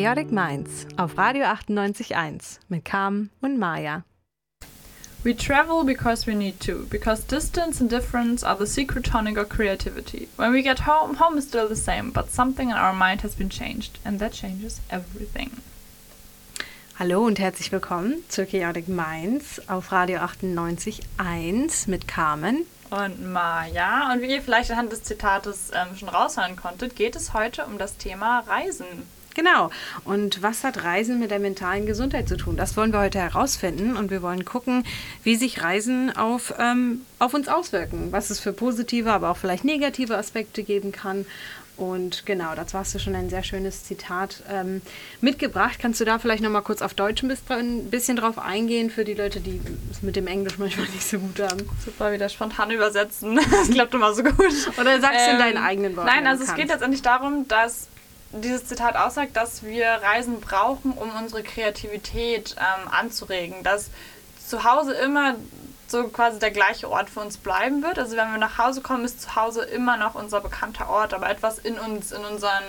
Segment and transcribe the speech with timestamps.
[0.00, 4.02] Chaotic Minds auf Radio 98.1 mit Carmen und Maya.
[5.24, 9.50] We travel because we need to, because distance and difference are the secret tonic of
[9.50, 10.28] creativity.
[10.38, 13.34] When we get home, home is still the same, but something in our mind has
[13.34, 15.50] been changed, and that changes everything.
[16.98, 24.10] Hallo und herzlich willkommen zu Chaotic Minds auf Radio 98.1 mit Carmen und Maja.
[24.10, 27.76] Und wie ihr vielleicht anhand des Zitates ähm, schon raushören konntet, geht es heute um
[27.76, 28.86] das Thema Reisen.
[29.34, 29.70] Genau.
[30.04, 32.56] Und was hat Reisen mit der mentalen Gesundheit zu tun?
[32.56, 34.84] Das wollen wir heute herausfinden und wir wollen gucken,
[35.22, 39.64] wie sich Reisen auf, ähm, auf uns auswirken, was es für positive, aber auch vielleicht
[39.64, 41.26] negative Aspekte geben kann
[41.80, 44.82] und genau, dazu hast du schon ein sehr schönes Zitat ähm,
[45.22, 45.78] mitgebracht.
[45.80, 49.40] Kannst du da vielleicht nochmal kurz auf Deutsch ein bisschen drauf eingehen für die Leute,
[49.40, 51.66] die es mit dem Englisch manchmal nicht so gut haben?
[51.82, 53.40] Super, wieder spontan übersetzen.
[53.50, 54.36] Das klappt immer so gut.
[54.78, 56.08] Oder sagst du ähm, in deinen eigenen Worten?
[56.08, 57.88] Nein, also es geht letztendlich darum, dass
[58.32, 63.62] dieses Zitat aussagt, dass wir Reisen brauchen, um unsere Kreativität ähm, anzuregen.
[63.62, 63.90] Dass
[64.46, 65.34] zu Hause immer
[65.88, 67.98] so quasi der gleiche Ort für uns bleiben wird.
[67.98, 71.28] Also wenn wir nach Hause kommen, ist zu Hause immer noch unser bekannter Ort, aber
[71.28, 72.62] etwas in uns, in unseren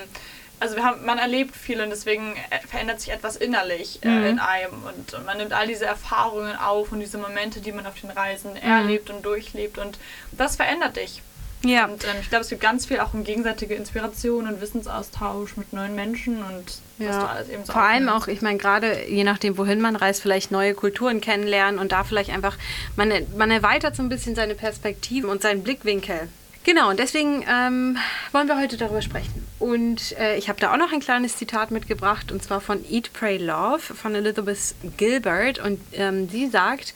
[0.59, 4.25] also wir haben, man erlebt viel und deswegen äh, verändert sich etwas innerlich äh, mhm.
[4.25, 7.87] in einem und, und, man nimmt all diese Erfahrungen auf und diese Momente, die man
[7.87, 8.57] auf den Reisen mhm.
[8.57, 9.97] erlebt und durchlebt und
[10.31, 11.23] das verändert dich.
[11.63, 11.85] Ja.
[11.85, 15.73] Und ähm, ich glaube, es gibt ganz viel auch um gegenseitige Inspiration und Wissensaustausch mit
[15.73, 17.09] neuen Menschen und ja.
[17.09, 19.95] was du alles eben so Vor allem auch, ich meine, gerade je nachdem, wohin man
[19.95, 22.57] reist, vielleicht neue Kulturen kennenlernen und da vielleicht einfach,
[22.95, 26.29] man, man erweitert so ein bisschen seine Perspektive und seinen Blickwinkel.
[26.63, 27.97] Genau, und deswegen ähm,
[28.31, 29.47] wollen wir heute darüber sprechen.
[29.57, 33.13] Und äh, ich habe da auch noch ein kleines Zitat mitgebracht, und zwar von Eat,
[33.13, 35.57] Pray, Love von Elizabeth Gilbert.
[35.57, 36.93] Und ähm, sie sagt,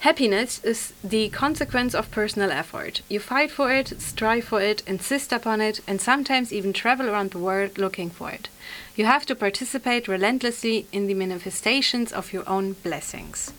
[0.00, 3.00] Happiness is the consequence of personal effort.
[3.08, 7.30] You fight for it, strive for it, insist upon it, and sometimes even travel around
[7.30, 8.48] the world looking for it.
[8.94, 13.52] You have to participate relentlessly in the manifestations of your own blessings.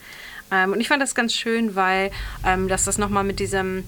[0.52, 2.12] Ähm, und ich fand das ganz schön, weil
[2.46, 3.84] ähm, dass das nochmal mit diesem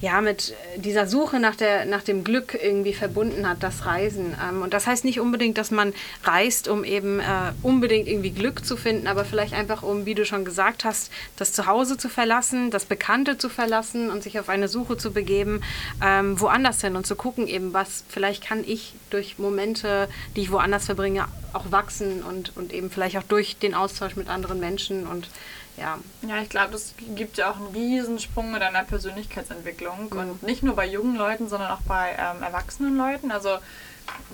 [0.00, 4.36] ja, mit äh, dieser Suche nach, der, nach dem Glück irgendwie verbunden hat, das Reisen.
[4.42, 7.24] Ähm, und das heißt nicht unbedingt, dass man reist, um eben äh,
[7.62, 11.52] unbedingt irgendwie Glück zu finden, aber vielleicht einfach, um, wie du schon gesagt hast, das
[11.52, 15.62] Zuhause zu verlassen, das Bekannte zu verlassen und sich auf eine Suche zu begeben,
[16.04, 20.52] ähm, woanders hin und zu gucken eben, was vielleicht kann ich durch Momente, die ich
[20.52, 25.06] woanders verbringe, auch wachsen und, und eben vielleicht auch durch den Austausch mit anderen Menschen
[25.06, 25.28] und
[25.76, 25.98] ja.
[26.26, 30.08] Ja, ich glaube, das gibt ja auch einen Riesensprung in deiner Persönlichkeitsentwicklung.
[30.10, 30.18] Mhm.
[30.18, 33.30] Und nicht nur bei jungen Leuten, sondern auch bei ähm, erwachsenen Leuten.
[33.30, 33.58] Also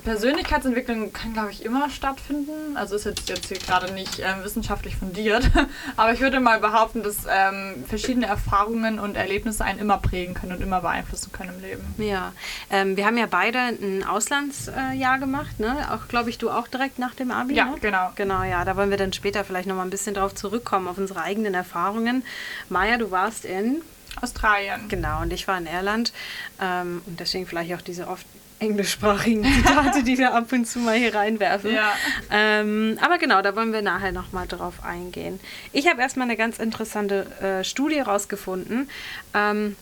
[0.04, 2.76] Persönlichkeitsentwicklung kann, glaube ich, immer stattfinden.
[2.76, 5.48] Also ist jetzt, jetzt hier gerade nicht ähm, wissenschaftlich fundiert.
[5.96, 10.52] Aber ich würde mal behaupten, dass ähm, verschiedene Erfahrungen und Erlebnisse einen immer prägen können
[10.52, 11.94] und immer beeinflussen können im Leben.
[11.98, 12.32] Ja,
[12.70, 15.88] ähm, wir haben ja beide ein Auslandsjahr gemacht, ne?
[15.92, 17.76] Auch, glaube ich, du auch direkt nach dem Abi, Ja, ne?
[17.80, 18.10] genau.
[18.16, 18.64] Genau, ja.
[18.64, 22.24] Da wollen wir dann später vielleicht nochmal ein bisschen drauf zurückkommen, auf unsere eigenen Erfahrungen.
[22.68, 23.82] Maja, du warst in...
[24.20, 24.88] Australien.
[24.88, 26.12] Genau, und ich war in Irland.
[26.60, 28.26] Ähm, und deswegen vielleicht auch diese oft
[28.62, 31.74] englischsprachigen Zitate, die wir ab und zu mal hier reinwerfen.
[31.74, 31.92] Ja.
[32.30, 35.40] Ähm, aber genau, da wollen wir nachher nochmal drauf eingehen.
[35.72, 38.88] Ich habe erstmal eine ganz interessante äh, Studie rausgefunden.
[39.34, 39.76] Ähm,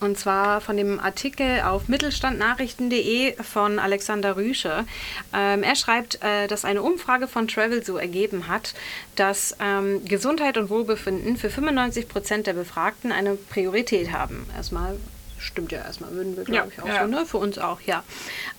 [0.00, 4.84] und zwar von dem Artikel auf mittelstandnachrichten.de von Alexander Rüsche.
[5.32, 8.74] Ähm, er schreibt, äh, dass eine Umfrage von Travel so ergeben hat,
[9.14, 14.46] dass ähm, Gesundheit und Wohlbefinden für 95 Prozent der Befragten eine Priorität haben.
[14.54, 14.98] Erstmal
[15.46, 17.24] stimmt ja erstmal, würden wir, glaube ich, auch so, ne?
[17.26, 18.04] Für uns auch, ja.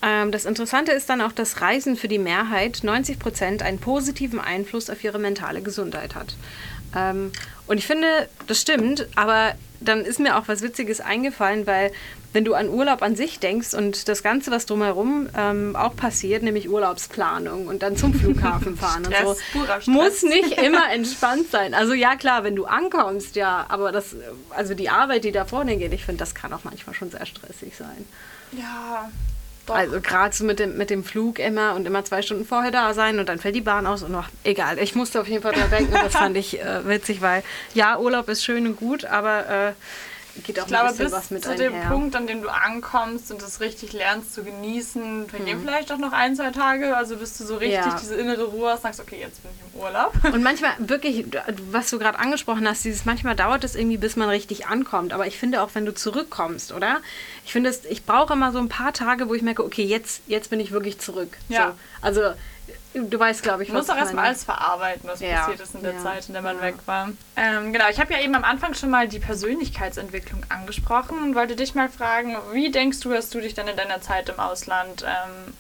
[0.01, 4.39] Ähm, das Interessante ist dann auch, dass Reisen für die Mehrheit, 90 Prozent, einen positiven
[4.39, 6.35] Einfluss auf ihre mentale Gesundheit hat.
[6.95, 7.31] Ähm,
[7.67, 11.91] und ich finde, das stimmt, aber dann ist mir auch was Witziges eingefallen, weil
[12.33, 16.43] wenn du an Urlaub an sich denkst und das Ganze, was drumherum ähm, auch passiert,
[16.43, 21.73] nämlich Urlaubsplanung und dann zum Flughafen fahren und so, muss nicht immer entspannt sein.
[21.73, 24.15] Also ja, klar, wenn du ankommst, ja, aber das,
[24.49, 27.25] also die Arbeit, die da vorne geht, ich finde, das kann auch manchmal schon sehr
[27.25, 28.05] stressig sein.
[28.51, 29.09] Ja,
[29.67, 29.75] doch.
[29.75, 32.93] Also gerade so mit dem, mit dem Flug immer und immer zwei Stunden vorher da
[32.93, 35.53] sein und dann fällt die Bahn aus und noch, egal, ich musste auf jeden Fall
[35.53, 37.43] dran denken und das fand ich äh, witzig, weil
[37.73, 39.73] ja, Urlaub ist schön und gut, aber äh,
[40.43, 43.41] geht auch ich glaube, bis was mit zu dem Punkt, an dem du ankommst und
[43.41, 45.61] das richtig lernst zu genießen, vergehen hm.
[45.61, 47.97] vielleicht auch noch ein, zwei Tage, also bis du so richtig ja.
[47.99, 50.13] diese innere Ruhe hast, sagst, okay, jetzt bin ich im Urlaub.
[50.33, 51.25] Und manchmal wirklich,
[51.71, 55.27] was du gerade angesprochen hast, dieses manchmal dauert es irgendwie, bis man richtig ankommt, aber
[55.27, 57.01] ich finde auch, wenn du zurückkommst, oder?
[57.45, 60.21] Ich finde es, ich brauche immer so ein paar Tage, wo ich merke, okay, jetzt,
[60.27, 61.37] jetzt bin ich wirklich zurück.
[61.49, 61.67] Ja.
[61.67, 62.21] So, also
[62.99, 65.39] Du weißt, glaube ich, was Du musst auch erstmal alles verarbeiten, was ja.
[65.41, 66.03] passiert ist in der ja.
[66.03, 66.61] Zeit, in der man ja.
[66.63, 67.09] weg war.
[67.35, 71.55] Ähm, genau, ich habe ja eben am Anfang schon mal die Persönlichkeitsentwicklung angesprochen und wollte
[71.55, 75.03] dich mal fragen, wie denkst du, hast du dich dann in deiner Zeit im Ausland
[75.03, 75.53] ähm,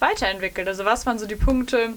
[0.00, 0.66] weiterentwickelt?
[0.68, 1.90] Also was waren so die Punkte,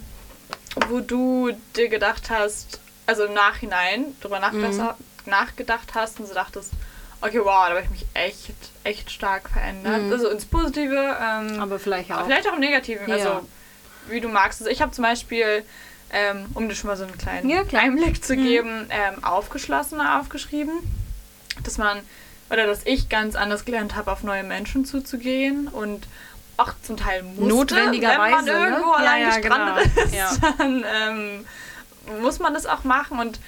[0.90, 5.31] wo du dir gedacht hast, also im Nachhinein drüber nachgedacht, Mhm.
[5.31, 6.72] nachgedacht hast und so dachtest,
[7.22, 8.51] okay, wow, da habe ich mich echt,
[8.84, 10.12] echt stark verändert.
[10.12, 11.60] Also ins Positive, ähm, Mhm.
[11.62, 12.25] Aber vielleicht auch.
[12.25, 13.16] vielleicht auch im Negativen, Ja.
[13.16, 13.48] also
[14.09, 14.61] wie du magst.
[14.61, 15.63] Also ich habe zum Beispiel,
[16.11, 17.61] ähm, um dir schon mal so einen kleinen Ja.
[17.73, 20.73] Einblick zu geben, ähm, aufgeschlossener aufgeschrieben,
[21.63, 22.00] dass man,
[22.50, 26.07] oder dass ich ganz anders gelernt habe, auf neue Menschen zuzugehen und
[26.57, 28.51] auch zum Teil musste, Notwendigerweise, wenn man ne?
[28.75, 30.06] irgendwo Ja, allein ja, gestrandet genau.
[30.06, 30.29] ist, Ja.
[30.59, 31.45] dann ähm,
[32.21, 33.39] muss man das auch machen und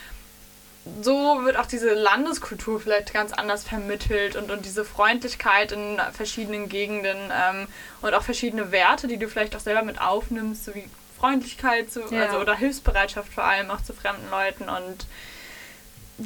[1.02, 6.70] so wird auch diese Landeskultur vielleicht ganz anders vermittelt und, und diese Freundlichkeit in verschiedenen
[6.70, 7.68] Gegenden ähm,
[8.02, 10.88] und auch verschiedene Werte, die du vielleicht auch selber mit aufnimmst, so wie
[11.20, 12.26] Freundlichkeit zu, Ja.
[12.26, 15.08] also, oder Hilfsbereitschaft vor allem auch zu fremden Leuten und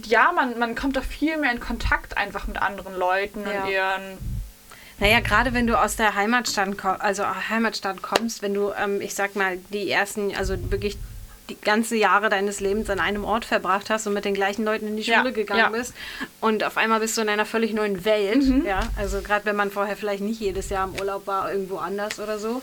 [0.06, 3.64] ja, man, man kommt auch viel mehr in Kontakt einfach mit anderen Leuten Ja.
[3.64, 4.18] und ihren
[5.00, 9.16] Naja, gerade wenn du aus der Heimatstadt, ko- also Heimatstadt kommst, wenn du, ähm, ich
[9.16, 10.98] sag mal, die ersten, also wirklich
[11.50, 14.88] die ganze Jahre deines Lebens an einem Ort verbracht hast und mit den gleichen Leuten
[14.88, 15.70] in die Ja, Schule gegangen ja.
[15.70, 15.94] bist
[16.40, 18.66] und auf einmal bist du in einer völlig neuen Welt, Mhm.
[18.66, 22.20] ja, also gerade wenn man vorher vielleicht nicht jedes Jahr im Urlaub war, irgendwo anders
[22.20, 22.62] oder so.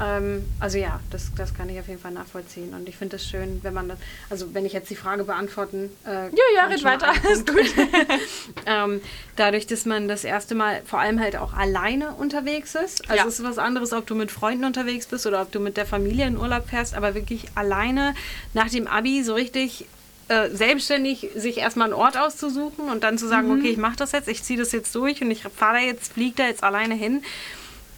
[0.00, 3.26] Ähm, also ja, das, das kann ich auf jeden Fall nachvollziehen und ich finde es
[3.28, 3.98] schön, wenn man das,
[4.30, 7.76] also wenn ich jetzt die Frage beantworten äh, Ja, ja, red weiter, alles Punkt.
[7.76, 7.86] gut.
[8.66, 9.00] ähm,
[9.36, 13.02] dadurch, dass man das erste Mal vor allem halt auch alleine unterwegs ist.
[13.10, 13.28] Also Ja.
[13.28, 15.86] es ist was anderes, ob du mit Freunden unterwegs bist oder ob du mit der
[15.86, 18.14] Familie in Urlaub fährst, aber wirklich alleine
[18.54, 19.86] nach dem Abi so richtig
[20.28, 23.58] äh, selbstständig sich erstmal einen Ort auszusuchen und dann zu sagen, Mhm.
[23.60, 26.12] okay, ich mache das jetzt, ich ziehe das jetzt durch und ich fahre da jetzt,
[26.12, 27.22] fliege da jetzt alleine hin.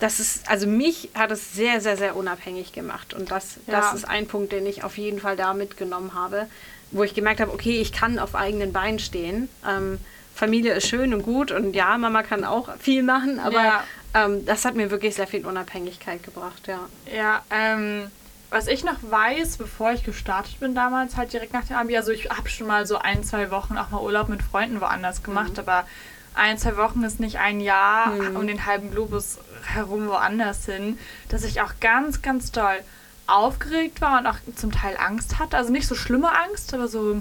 [0.01, 3.15] Das ist, also mich hat es sehr, sehr, sehr unabhängig gemacht.
[3.15, 3.81] Und das, Ja.
[3.81, 6.47] das ist ein Punkt, den ich auf jeden Fall da mitgenommen habe,
[6.91, 9.49] wo ich gemerkt habe, okay, ich kann auf eigenen Beinen stehen.
[9.69, 9.99] Ähm,
[10.35, 13.85] Familie ist schön und gut und ja, Mama kann auch viel machen, aber Ja.
[14.15, 16.81] ähm, das hat mir wirklich sehr viel Unabhängigkeit gebracht, ja.
[17.15, 18.11] Ja, ähm,
[18.49, 22.11] was ich noch weiß, bevor ich gestartet bin damals, halt direkt nach dem Abi, also
[22.11, 25.59] ich habe schon mal so ein, zwei Wochen auch mal Urlaub mit Freunden woanders gemacht,
[25.59, 25.85] aber
[26.35, 30.99] ein, zwei Wochen ist nicht ein Jahr um den halben Globus herum woanders hin,
[31.29, 32.79] dass ich auch ganz, ganz doll
[33.27, 35.57] aufgeregt war und auch zum Teil Angst hatte.
[35.57, 37.21] Also nicht so schlimme Angst, aber so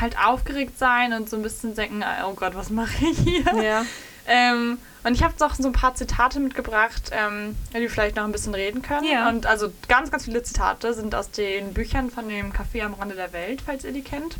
[0.00, 3.44] halt aufgeregt sein und so ein bisschen denken, oh Gott, was mache ich hier?
[3.62, 3.84] Ja.
[4.26, 8.32] Ähm, und ich habe noch so ein paar Zitate mitgebracht, ähm, die vielleicht noch ein
[8.32, 9.06] bisschen reden können.
[9.06, 9.28] Ja.
[9.28, 13.14] Und also ganz, ganz viele Zitate sind aus den Büchern von dem Café am Rande
[13.14, 14.36] der Welt, falls ihr die kennt.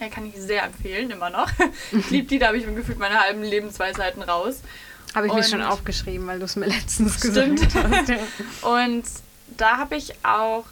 [0.00, 1.50] Äh, kann ich sehr empfehlen, immer noch.
[1.92, 4.60] ich liebe die, da habe ich mir gefühlt meine halben Lebensweisheiten raus.
[5.14, 7.60] Habe ich mir schon aufgeschrieben, weil du es mir letztens Stimmt.
[7.60, 8.08] gesagt hast.
[8.08, 8.18] Ja.
[8.68, 9.04] Und
[9.56, 10.64] da habe ich auch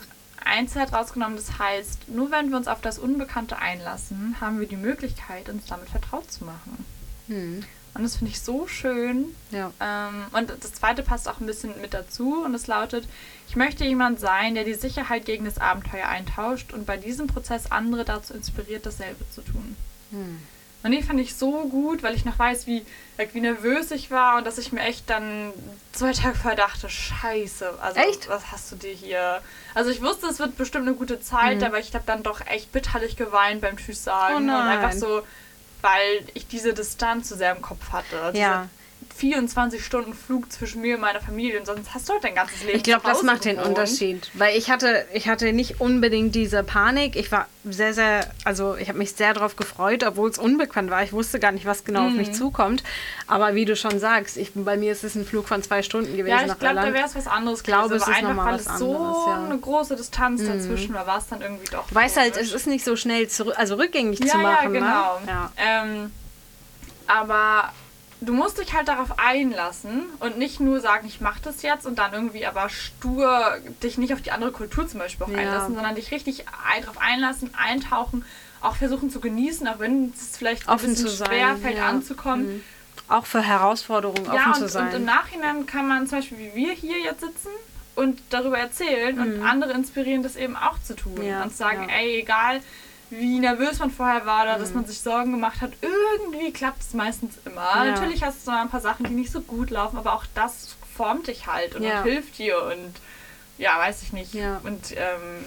[0.44, 4.66] ein Zitat rausgenommen, das heißt, nur wenn wir uns auf das Unbekannte einlassen, haben wir
[4.66, 6.84] die Möglichkeit, uns damit vertraut zu machen.
[7.28, 7.64] Hm.
[7.94, 9.34] Und das finde ich so schön.
[9.50, 9.70] ja.
[9.80, 13.06] Ähm, und das zweite passt auch ein bisschen mit dazu und es lautet,
[13.48, 17.70] ich möchte jemand sein, der die Sicherheit gegen das Abenteuer eintauscht und bei diesem Prozess
[17.70, 19.76] andere dazu inspiriert, dasselbe zu tun.
[20.10, 20.38] Hm.
[20.84, 22.84] Und die fand ich so gut, weil ich noch weiß, wie,
[23.32, 25.52] wie nervös ich war und dass ich mir echt dann
[25.92, 28.28] zwei Tage vorher dachte, scheiße, also Echt?
[28.28, 29.40] was hast du dir hier...
[29.74, 32.72] Also ich wusste, es wird bestimmt eine gute Zeit, aber ich habe dann doch echt
[32.72, 35.22] bitterlich geweint beim Tschüss sagen Oh und einfach so,
[35.82, 38.20] weil ich diese Distanz zu sehr im Kopf hatte.
[38.20, 38.68] Also Ja.
[39.12, 42.34] Diese 24 Stunden Flug zwischen mir und meiner Familie und sonst hast du halt dein
[42.34, 43.68] ganzes Leben Ich glaube, das macht den gewohnt.
[43.70, 44.30] Unterschied.
[44.34, 47.16] Weil ich hatte, ich hatte nicht unbedingt diese Panik.
[47.16, 51.02] Ich war sehr, sehr, also ich habe mich sehr darauf gefreut, obwohl es unbekannt war.
[51.04, 52.16] Ich wusste gar nicht, was genau auf Mhm.
[52.16, 52.82] mich zukommt.
[53.28, 56.16] Aber wie du schon sagst, ich, bei mir ist es ein Flug von zwei Stunden
[56.16, 58.54] gewesen Ja, ich glaube, da wäre es was anderes Ich glaube, es ist einfach, weil
[58.56, 59.36] es so anderes, ja.
[59.36, 59.44] Mhm.
[59.50, 62.66] eine große Distanz dazwischen war, war es dann irgendwie doch Du weißt halt, es ist
[62.66, 64.74] nicht so schnell zurück, also rückgängig ja, zu machen.
[64.74, 65.20] Ja, genau.
[65.20, 65.26] Ne?
[65.28, 65.52] Ja.
[65.56, 66.12] Ähm,
[67.06, 67.72] aber
[68.24, 71.98] du musst dich halt darauf einlassen und nicht nur sagen, ich mache das jetzt und
[71.98, 75.38] dann irgendwie aber stur dich nicht auf die andere Kultur zum Beispiel auch Ja.
[75.38, 78.24] einlassen, sondern dich richtig ein, darauf einlassen, eintauchen,
[78.60, 81.78] auch versuchen zu genießen, auch wenn es vielleicht ein Offen bisschen zu sein, schwer fällt
[81.78, 81.88] ja.
[81.88, 82.56] anzukommen.
[82.56, 82.64] Mhm.
[83.08, 84.88] Auch für Herausforderungen Ja, offen und, zu sein.
[84.88, 87.48] und im Nachhinein kann man zum Beispiel, wie wir hier jetzt sitzen
[87.94, 91.14] und darüber erzählen und andere inspirieren, das eben auch zu tun.
[91.16, 91.24] Mhm.
[91.26, 91.84] Ja, und zu sagen, ja.
[91.84, 91.90] Mhm.
[91.90, 92.60] ey, egal
[93.18, 96.94] wie nervös man vorher war oder dass man sich Sorgen gemacht hat, irgendwie klappt es
[96.94, 97.60] meistens immer.
[97.76, 97.84] Ja.
[97.84, 100.76] Natürlich hast du mal ein paar Sachen, die nicht so gut laufen, aber auch das
[100.96, 102.02] formt dich halt und, Ja.
[102.02, 102.94] hilft dir und
[103.58, 104.32] ja, weiß ich nicht.
[104.34, 104.60] Ja.
[104.64, 105.44] Und ähm,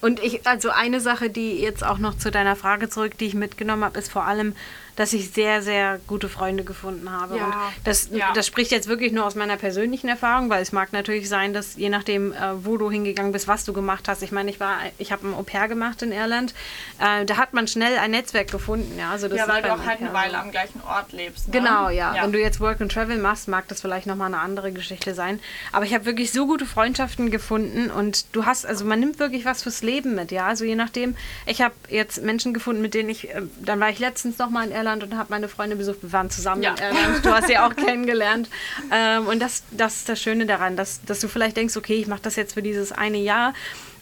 [0.00, 3.34] Und ich, also eine Sache, die jetzt auch noch zu deiner Frage zurück, die ich
[3.34, 4.54] mitgenommen habe, ist vor allem
[4.96, 7.36] dass ich sehr, sehr gute Freunde gefunden habe.
[7.36, 7.44] Ja.
[7.46, 8.32] Und das, Ja.
[8.32, 11.76] das spricht jetzt wirklich nur aus meiner persönlichen Erfahrung, weil es mag natürlich sein, dass
[11.76, 14.22] je nachdem, äh, wo du hingegangen bist, was du gemacht hast.
[14.22, 16.54] Ich meine, ich war, ich habe ein Au pair gemacht in Irland.
[17.00, 18.98] Äh, da hat man schnell ein Netzwerk gefunden.
[18.98, 21.48] Ja, also das Ja, weil du auch halt eine Weile am gleichen Ort lebst.
[21.48, 21.52] Ne?
[21.58, 22.14] Genau, ja.
[22.22, 25.40] Wenn du jetzt Work and Travel machst, mag das vielleicht nochmal eine andere Geschichte sein.
[25.72, 29.44] Aber ich habe wirklich so gute Freundschaften gefunden und du hast, also man nimmt wirklich
[29.44, 30.46] was fürs Leben mit, ja.
[30.46, 33.98] Also je nachdem, ich habe jetzt Menschen gefunden, mit denen ich, äh, dann war ich
[33.98, 36.02] letztens nochmal in Irland und habe meine Freunde besucht.
[36.02, 36.74] Wir waren zusammen Ja.
[36.74, 37.24] in Irland.
[37.24, 38.48] Du hast sie auch kennengelernt.
[38.92, 42.06] Ähm, und das, das ist das Schöne daran, dass, dass du vielleicht denkst, okay, ich
[42.06, 43.54] mache das jetzt für dieses eine Jahr.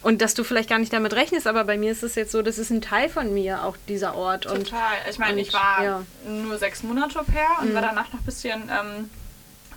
[0.02, 2.42] Und dass du vielleicht gar nicht damit rechnest, aber bei mir ist es jetzt so,
[2.42, 4.46] das ist ein Teil von mir, auch dieser Ort.
[4.46, 4.80] Und Total.
[5.08, 6.02] Ich meine, und, ich war ja.
[6.26, 7.74] nur sechs Monate Au pair und Mhm.
[7.74, 9.08] war danach noch ein bisschen ähm,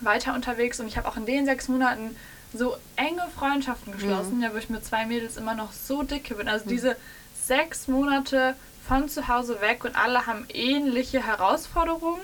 [0.00, 2.16] weiter unterwegs und ich habe auch in den sechs Monaten
[2.52, 3.98] so enge Freundschaften Mhm.
[3.98, 6.48] geschlossen, ja, wo ich mit zwei Mädels immer noch so dicke bin.
[6.48, 6.96] Also diese
[7.44, 8.56] sechs Monate
[8.86, 12.20] von zu Hause weg und alle haben ähnliche Herausforderungen.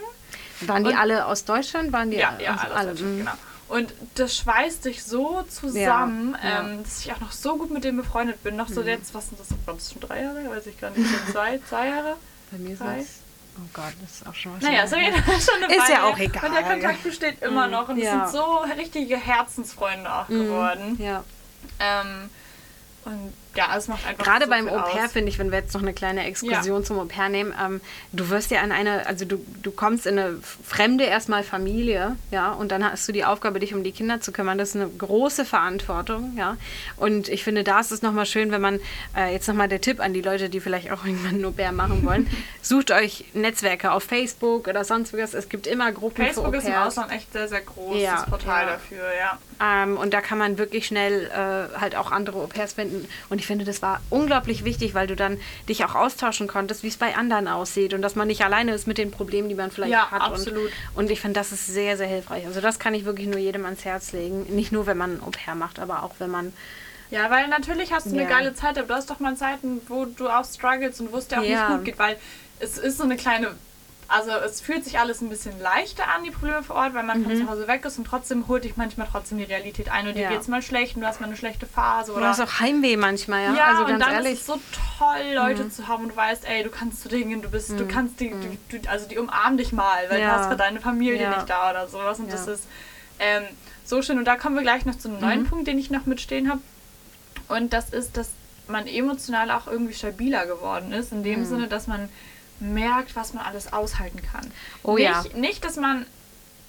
[0.62, 1.92] Waren die Und- alle aus Deutschland?
[1.92, 3.18] Waren die Ja, ja, also alles alle, mhm.
[3.18, 3.32] genau.
[3.68, 6.60] Und das schweißt dich so zusammen, Ja, ja.
[6.60, 8.54] Ähm, dass ich auch noch so gut mit dem befreundet bin.
[8.56, 9.48] Noch so jetzt, was sind das?
[9.66, 10.50] Gott, das sind schon drei Jahre?
[10.50, 11.08] Weiß ich gar nicht.
[11.32, 12.16] Zwei, zwei Jahre?
[12.50, 12.98] Bei mir ist Drei?
[12.98, 13.06] das.
[13.56, 14.62] Oh Gott, das ist auch schon was.
[14.62, 16.04] Naja, jeder schon eine Ist ja Weile.
[16.04, 16.44] auch egal.
[16.48, 18.26] Und der Kontakt besteht immer noch und es Ja.
[18.28, 20.96] sind so richtige Herzensfreunde auch geworden.
[21.02, 21.24] Ja.
[21.80, 22.28] Ähm,
[23.06, 25.12] und ja, es macht einfach Gerade so beim viel Au pair aus.
[25.12, 26.84] finde ich, wenn wir jetzt noch eine kleine Exkursion Ja.
[26.86, 27.80] zum Au pair nehmen, ähm,
[28.12, 32.52] du wirst ja in eine, also du, du kommst in eine fremde erstmal Familie, ja,
[32.52, 34.58] und dann hast du die Aufgabe, dich um die Kinder zu kümmern.
[34.58, 36.56] Das ist eine große Verantwortung, ja.
[36.96, 38.80] Und ich finde, da ist es nochmal schön, wenn man,
[39.16, 41.72] äh, jetzt nochmal der Tipp an die Leute, die vielleicht auch irgendwann ein Au pair
[41.72, 42.28] machen wollen,
[42.62, 45.34] sucht euch Netzwerke auf Facebook oder sonst was.
[45.34, 46.72] Es gibt immer Gruppen Facebook ist im.
[46.74, 48.72] Ausland echt sehr, sehr groß, Ja, das Portal ja.
[48.72, 49.38] dafür, ja.
[49.64, 53.08] Ähm, und da kann man wirklich schnell äh, halt auch andere Au-pairs finden.
[53.28, 55.38] Und ich finde, das war unglaublich wichtig, weil du dann
[55.68, 58.86] dich auch austauschen konntest, wie es bei anderen aussieht und dass man nicht alleine ist
[58.88, 60.22] mit den Problemen, die man vielleicht Ja, hat.
[60.22, 60.64] absolut.
[60.94, 62.44] Und, und ich finde, das ist sehr, sehr hilfreich.
[62.46, 64.42] Also das kann ich wirklich nur jedem ans Herz legen.
[64.54, 66.52] Nicht nur, wenn man Au-pair macht, aber auch wenn man...
[67.10, 68.28] Ja, weil natürlich hast du eine Ja.
[68.28, 71.28] geile Zeit, aber du hast doch mal Zeiten, wo du auch struggles und wo es
[71.28, 71.68] dir auch Ja.
[71.68, 72.16] nicht gut geht, weil
[72.58, 73.48] es ist so eine kleine,
[74.08, 77.22] also es fühlt sich alles ein bisschen leichter an, die Probleme vor Ort, weil man
[77.24, 80.14] von zu Hause weg ist und trotzdem holt dich manchmal trotzdem die Realität ein und
[80.14, 80.22] dir Mhm.
[80.24, 80.30] Ja.
[80.30, 82.28] geht's mal schlecht und du hast mal eine schlechte Phase Du oder...
[82.28, 83.54] hast auch Heimweh manchmal, ja.
[83.54, 84.34] ja, also und dann ehrlich.
[84.34, 84.60] ist es so
[84.98, 87.86] toll, Leute zu haben und du weißt, ey, du kannst zu Dingen, du bist, du
[87.88, 90.24] kannst die, du, du, also die umarmen dich mal, weil Mhm.
[90.26, 90.34] Ja.
[90.36, 91.36] du hast für deine Familie Ja.
[91.36, 92.64] nicht da oder sowas und das ist
[93.18, 93.44] ähm,
[93.84, 94.18] so schön.
[94.18, 95.22] Und da kommen wir gleich noch zu einem Mhm.
[95.24, 96.60] neuen Punkt, den ich noch mitstehen habe.
[97.48, 98.28] Und das ist, dass
[98.68, 101.44] man emotional auch irgendwie stabiler geworden ist, in dem Mhm.
[101.46, 102.08] Sinne, dass man
[102.62, 104.50] merkt, was man alles aushalten kann.
[104.82, 105.24] Oh nicht, ja.
[105.34, 106.06] Nicht, dass man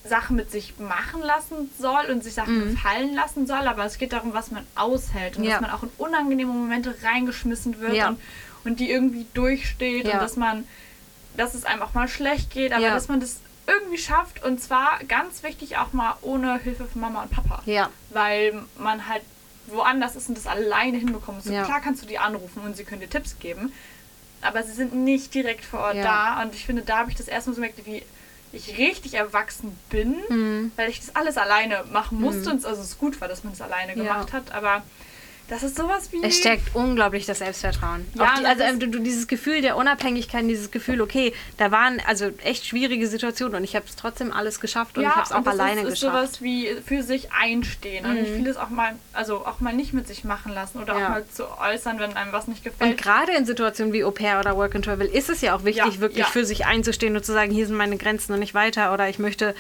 [0.05, 2.71] Sachen mit sich machen lassen soll und sich Sachen Mhm.
[2.71, 5.51] gefallen lassen soll, aber es geht darum, was man aushält und Ja.
[5.53, 8.09] dass man auch in unangenehme Momente reingeschmissen wird Ja.
[8.09, 8.19] und,
[8.65, 10.15] und die irgendwie durchsteht Ja.
[10.15, 10.67] und dass man,
[11.37, 14.99] dass es einem auch mal schlecht geht, aber dass man das irgendwie schafft und zwar
[15.07, 17.61] ganz wichtig auch mal ohne Hilfe von Mama und Papa.
[18.09, 19.21] Weil man halt
[19.67, 21.45] woanders ist und das alleine hinbekommen muss.
[21.45, 21.51] So.
[21.53, 23.71] Klar kannst du die anrufen und sie können dir Tipps geben,
[24.43, 26.03] aber sie sind nicht direkt vor Ort Ja.
[26.37, 28.03] da und ich finde, da habe ich das erstmal so gemerkt, wie
[28.51, 30.71] ich richtig erwachsen bin, Mhm.
[30.75, 33.53] weil ich das alles alleine machen musste und es also es gut war, dass man
[33.53, 34.03] es alleine Ja.
[34.03, 34.83] gemacht hat, aber
[35.49, 38.05] das ist sowas wie Es stärkt unglaublich das Selbstvertrauen.
[38.15, 42.29] Ja, die, also du, du, dieses Gefühl der Unabhängigkeit, dieses Gefühl, okay, da waren also
[42.43, 45.37] echt schwierige Situationen und ich habe es trotzdem alles geschafft und ich habe es auch
[45.39, 46.15] und alleine ist, ist geschafft.
[46.33, 50.23] sowas wie für sich einstehen und vieles auch mal, also auch mal nicht mit sich
[50.23, 51.05] machen lassen oder Ja.
[51.05, 52.97] auch mal zu äußern, wenn einem was nicht Und gefällt.
[53.01, 55.95] gerade in Situationen wie Au pair oder Work and Travel ist es ja auch wichtig,
[55.95, 56.31] Ja, wirklich ja.
[56.31, 59.19] für sich einzustehen und zu sagen, hier sind meine Grenzen und nicht weiter oder ich
[59.19, 59.53] möchte,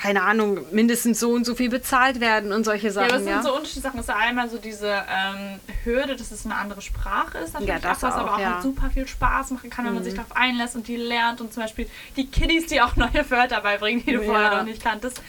[0.00, 3.08] keine Ahnung, mindestens so und so viel bezahlt werden und solche Ja, Sachen.
[3.08, 3.42] aber es sind ja.
[3.42, 4.00] so unterschiedliche Sachen.
[4.00, 7.78] Es ist einmal so diese ähm, Hürde, dass es eine andere Sprache ist, natürlich Ja,
[7.80, 8.56] das auch, was aber auch, auch ja.
[8.58, 8.62] Mhm.
[8.62, 11.62] super viel Spaß machen kann, wenn man sich darauf einlässt und die lernt und zum
[11.64, 14.24] Beispiel die Kiddies, die auch neue Wörter beibringen, die du Ja.
[14.32, 15.20] vorher noch nicht kanntest.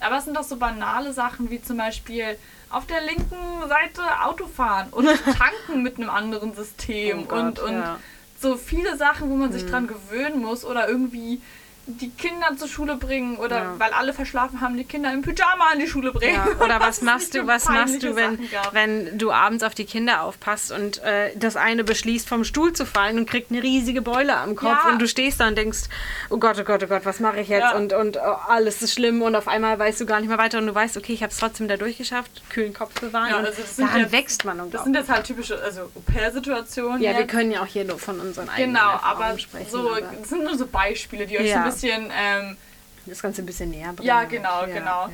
[0.00, 2.38] Aber es sind doch so banale Sachen wie zum Beispiel
[2.70, 3.34] auf der linken
[3.66, 5.06] Seite Autofahren und
[5.38, 7.98] tanken mit einem anderen System Oh Gott, und, und ja.
[8.40, 9.52] so viele Sachen, wo man Mhm.
[9.54, 11.40] sich dran gewöhnen muss oder irgendwie
[11.90, 13.74] die Kinder zur Schule bringen oder Ja.
[13.78, 16.34] weil alle verschlafen haben, die Kinder im Pyjama in die Schule bringen.
[16.36, 18.38] Ja, oder was machst du, was machst du, wenn,
[18.72, 22.84] wenn du abends auf die Kinder aufpasst und äh, das eine beschließt, vom Stuhl zu
[22.84, 24.90] fallen und kriegt eine riesige Beule am Kopf Ja.
[24.92, 25.84] und du stehst da und denkst,
[26.28, 27.72] oh Gott, oh Gott, oh Gott, was mache ich jetzt?
[27.74, 30.58] Und, und oh, alles ist schlimm und auf einmal weißt du gar nicht mehr weiter
[30.58, 33.62] und du weißt, okay, ich habe es trotzdem da durchgeschafft, kühlen Kopf bewahren Ja, also
[33.62, 34.84] das daran jetzt- wächst man Das unglaublich.
[34.84, 37.00] sind jetzt halt typische also Au-pair-Situationen.
[37.02, 39.70] ja, wir können ja auch hier nur von unseren eigenen Genau, Erfahrungen aber sprechen.
[39.70, 42.56] so, aber das sind nur so Beispiele, die euch so ein bisschen ähm,
[43.06, 44.08] das Ganze ein bisschen näher bringen.
[44.08, 45.08] Ja, genau, ja, genau.
[45.08, 45.12] Ja.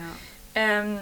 [0.55, 0.99] Ähm,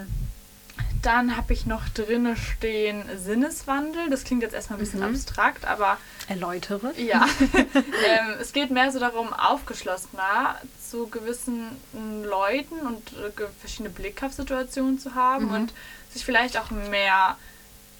[1.01, 4.09] Dann habe ich noch drinne stehen Sinneswandel.
[4.09, 5.13] Das klingt jetzt erstmal ein bisschen Mhm.
[5.15, 5.97] abstrakt, aber
[6.29, 6.93] Erläutere.
[6.97, 7.25] ja.
[7.43, 14.23] ähm, es geht mehr so darum, aufgeschlossener zu gewissen mm, Leuten und äh, verschiedene Blick
[14.23, 15.53] auf Situationen zu haben Mhm.
[15.53, 15.73] und
[16.13, 17.37] sich vielleicht auch mehr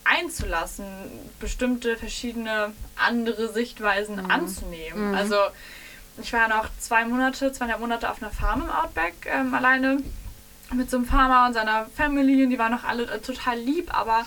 [0.06, 0.86] einzulassen,
[1.40, 4.32] bestimmte verschiedene andere Sichtweisen Mhm.
[4.32, 5.16] anzunehmen.
[5.16, 5.36] Also
[6.22, 9.98] ich war noch zwei Monate, zweieinhalb Monate auf einer Farm im Outback ähm, alleine
[10.74, 13.94] mit so einem Farmer und seiner Family und die waren noch alle äh, total lieb,
[13.98, 14.26] aber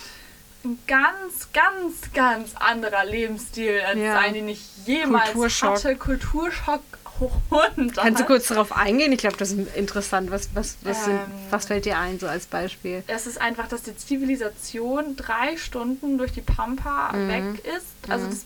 [0.65, 4.19] ein ganz, ganz, ganz anderer Lebensstil als Ja.
[4.19, 5.75] einen, den ich jemals Kulturschock.
[5.75, 5.95] hatte.
[5.95, 6.81] Kulturschock
[7.19, 9.11] hoch und Kannst du kurz darauf eingehen?
[9.11, 10.29] Ich glaube, das ist interessant.
[10.29, 11.19] Was, was, was, Ähm.
[11.49, 13.03] was fällt dir ein, so als Beispiel?
[13.07, 17.27] Es ist einfach, dass die Zivilisation drei Stunden durch die Pampa Mhm.
[17.27, 17.87] weg ist.
[18.11, 18.45] Also das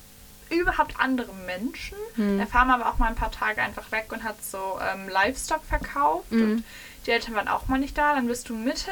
[0.52, 1.98] überhaupt andere Menschen.
[2.16, 2.38] Mhm.
[2.38, 5.64] Der Farmer war auch mal ein paar Tage einfach weg und hat so ähm, Livestock
[5.64, 6.32] verkauft.
[6.32, 6.42] Mhm.
[6.42, 6.64] Und
[7.06, 8.14] die Eltern waren auch mal nicht da.
[8.16, 8.90] Dann bist du mitten,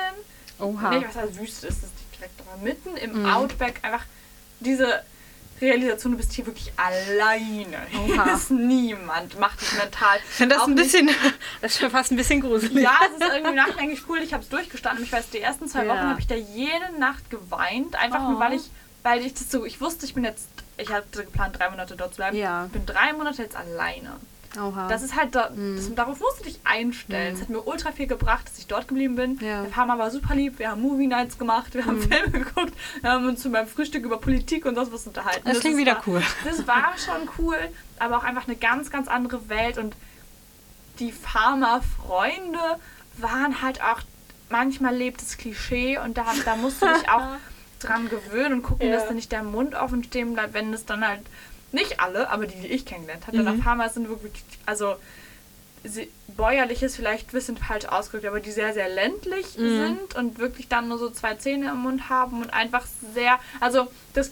[0.59, 0.89] Oha.
[0.91, 3.29] nee, was heißt Wüste ist das nicht direkt, aber mitten im Mhm.
[3.29, 4.03] Outback einfach
[4.59, 5.03] diese
[5.61, 7.77] Realisation, du bist hier wirklich alleine.
[7.89, 8.23] Hier Oha.
[8.35, 10.17] ist niemand, macht dich mental.
[10.29, 11.09] Ich finde das ein nicht- bisschen,
[11.61, 12.83] das ist schon fast ein bisschen gruselig.
[12.83, 14.19] ja, es ist irgendwie nachher eigentlich cool.
[14.19, 15.03] Ich habe es durchgestanden.
[15.03, 15.91] Ich weiß, die ersten zwei Ja.
[15.93, 17.95] Wochen habe ich da jede Nacht geweint.
[17.97, 18.39] Einfach nur, Oh.
[18.39, 18.69] weil ich,
[19.03, 20.47] weil ich das so, ich wusste, ich bin jetzt,
[20.79, 22.38] ich hatte geplant, drei Monate dort zu bleiben.
[22.38, 22.65] Ja.
[22.65, 24.12] Ich bin drei Monate jetzt alleine.
[24.59, 24.88] Oha.
[24.88, 27.36] Das ist halt, da, das, darauf musst du dich einstellen.
[27.36, 29.38] Es hat mir ultra viel gebracht, dass ich dort geblieben bin.
[29.41, 29.59] Ja.
[29.59, 29.63] Mhm.
[29.65, 30.57] Der Farmer war super lieb.
[30.57, 34.03] Wir haben Movie Nights gemacht, wir haben Filme geguckt, wir haben uns zu meinem Frühstück
[34.03, 35.41] über Politik und sonst was unterhalten.
[35.45, 36.24] Das klingt ist- wieder war, cool.
[36.45, 37.57] Das war schon cool,
[38.00, 39.95] aber auch einfach eine ganz, ganz andere Welt und
[40.98, 42.59] die Farmer-Freunde
[43.17, 44.00] waren halt auch,
[44.50, 47.21] manchmal lebt das Klischee und da, da musst du dich auch
[47.79, 48.95] dran gewöhnen und gucken, Ja.
[48.95, 51.21] dass da nicht der Mund offen stehen bleibt, wenn es dann halt,
[51.71, 53.45] nicht alle, aber die, die ich kennengelernt habe, Mhm.
[53.45, 54.95] dann auf Farmer sind wirklich, also
[55.83, 59.77] sie, bäuerlich ist vielleicht ein bisschen falsch ausgedrückt, aber die sehr, sehr ländlich Mhm.
[59.77, 63.88] sind und wirklich dann nur so zwei Zähne im Mund haben und einfach sehr, also
[64.13, 64.31] das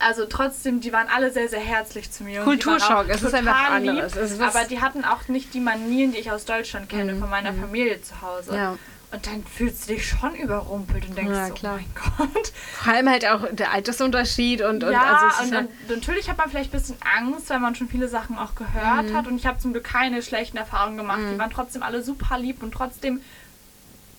[0.00, 2.42] also trotzdem, die waren alle sehr, sehr herzlich zu mir.
[2.42, 4.16] Kulturschock, es ist einfach anderes.
[4.40, 7.30] Was- aber die hatten auch nicht die Manieren, die ich aus Deutschland kenne, Mhm, von
[7.30, 8.56] meiner Familie zu Hause.
[8.56, 8.76] Ja.
[9.14, 11.78] Und dann fühlst du dich schon überrumpelt und denkst Ja, so, klar.
[11.78, 11.78] oh
[12.18, 12.52] mein Gott.
[12.82, 16.50] Vor allem halt auch der Altersunterschied und, und ja, also und, und natürlich hat man
[16.50, 19.16] vielleicht ein bisschen Angst, weil man schon viele Sachen auch gehört Mhm.
[19.16, 19.26] hat.
[19.28, 21.20] Und ich habe zum Glück keine schlechten Erfahrungen gemacht.
[21.32, 23.20] Die waren trotzdem alle super lieb und trotzdem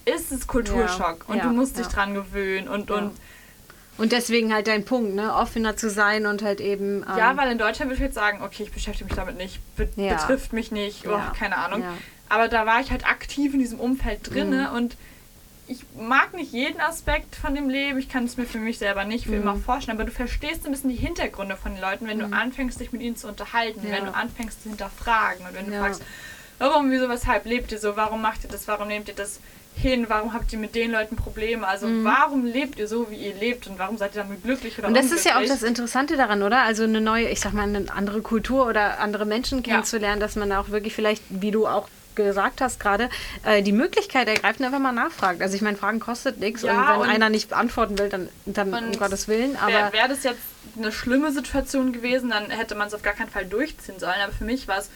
[0.06, 1.26] ist es Kulturschock.
[1.28, 2.68] Ja, Und ja, du musst dich dran gewöhnen.
[2.68, 3.12] Und, und
[3.98, 5.34] und deswegen halt dein Punkt, ne?
[5.34, 7.04] Offener zu sein und halt eben.
[7.04, 9.60] Ähm, Ja, weil in Deutschland würde ich jetzt sagen, okay, ich beschäftige mich damit nicht,
[9.78, 11.82] be betrifft mich nicht, oh, keine Ahnung.
[12.30, 12.36] Ja.
[12.36, 14.76] Aber da war ich halt aktiv in diesem Umfeld drinne Mhm.
[14.78, 14.98] und
[15.68, 17.98] ich mag nicht jeden Aspekt von dem Leben.
[17.98, 19.42] Ich kann es mir für mich selber nicht für Mhm.
[19.42, 22.80] immer vorstellen, aber du verstehst ein bisschen die Hintergründe von den Leuten, wenn du anfängst,
[22.80, 23.90] dich mit ihnen zu unterhalten, Mhm.
[23.90, 23.98] Ja.
[23.98, 25.80] wenn du anfängst zu hinterfragen und wenn du Ja.
[25.82, 26.04] fragst,
[26.60, 29.40] warum, wieso, weshalb lebt ihr so, warum macht ihr das, warum nehmt ihr das
[29.76, 33.34] hin, warum habt ihr mit den Leuten Probleme, also warum lebt ihr so, wie ihr
[33.34, 34.96] lebt und warum seid ihr damit glücklich oder Mhm.
[34.96, 36.62] Und das ist ja auch das Interessante daran, oder?
[36.62, 40.50] Also eine neue, ich sag mal, eine andere Kultur oder andere Menschen kennenzulernen, dass man
[40.52, 43.10] da auch wirklich vielleicht, wie du auch gesagt hast gerade,
[43.44, 45.42] äh, die Möglichkeit ergreift und einfach mal nachfragt.
[45.42, 48.30] Also ich meine, Fragen kostet nichts Ja, und wenn und- einer nicht beantworten will, dann,
[48.46, 49.56] dann um Gottes Willen.
[49.58, 50.40] Aber Wäre wär das jetzt
[50.78, 54.16] eine schlimme Situation gewesen, dann hätte man es auf gar keinen Fall durchziehen sollen.
[54.24, 54.90] Aber für mich war es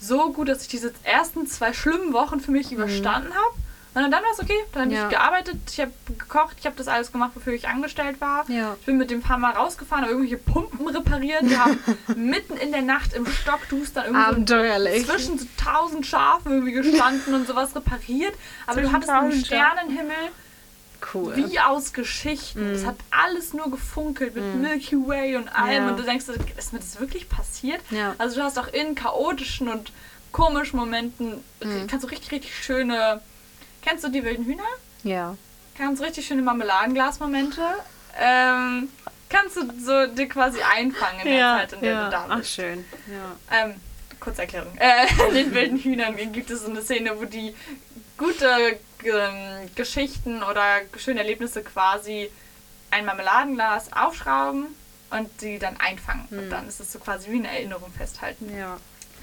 [0.00, 3.54] so gut, dass ich diese ersten zwei schlimmen Wochen für mich überstanden habe.
[3.96, 4.58] Und dann, war es okay.
[4.72, 4.94] Dann habe.
[4.94, 5.04] Ja.
[5.04, 8.48] ich gearbeitet, ich habe gekocht, ich habe das alles gemacht, wofür ich angestellt war.
[8.50, 8.76] Ja.
[8.78, 11.48] Ich bin mit dem Farmer rausgefahren, habe irgendwelche Pumpen repariert.
[11.48, 11.78] Wir haben
[12.16, 17.46] mitten in der Nacht im Stockduster irgendwie so zwischen so tausend Schafen irgendwie gestanden und
[17.46, 18.34] sowas repariert.
[18.66, 19.44] Aber du Zwischen hattest einen.
[19.44, 20.14] Sternenhimmel
[21.14, 21.36] Cool.
[21.36, 22.72] wie aus Geschichten.
[22.72, 25.84] Es hat alles nur gefunkelt mit Milky Way und allem.
[25.84, 25.90] Ja.
[25.90, 27.80] Und du denkst, ist mir das wirklich passiert?
[27.90, 28.14] Ja.
[28.18, 29.92] Also du hast auch in chaotischen und
[30.32, 31.42] komischen Momenten,
[31.88, 33.20] kannst du richtig, richtig schöne...
[33.86, 34.64] Kennst du die wilden Hühner?
[35.04, 35.36] Ja.
[35.78, 37.62] Ganz richtig schöne Marmeladenglas-Momente.
[38.18, 38.88] Ähm,
[39.28, 42.04] kannst du so dir quasi einfangen in der Ja, Zeit, in der ja.
[42.06, 42.50] du da Ach, bist.
[42.52, 42.84] schön.
[43.06, 43.56] Ja.
[43.56, 43.74] Ähm,
[44.18, 44.76] kurze Erklärung.
[44.78, 47.54] Äh, in den wilden Hühnern gibt es so eine Szene, wo die
[48.18, 52.30] gute ähm, Geschichten oder schöne Erlebnisse quasi
[52.90, 54.66] ein Marmeladenglas aufschrauben
[55.10, 56.26] und die dann einfangen.
[56.30, 58.52] Und dann ist es so quasi wie eine Erinnerung festhalten.
[58.56, 58.78] ja.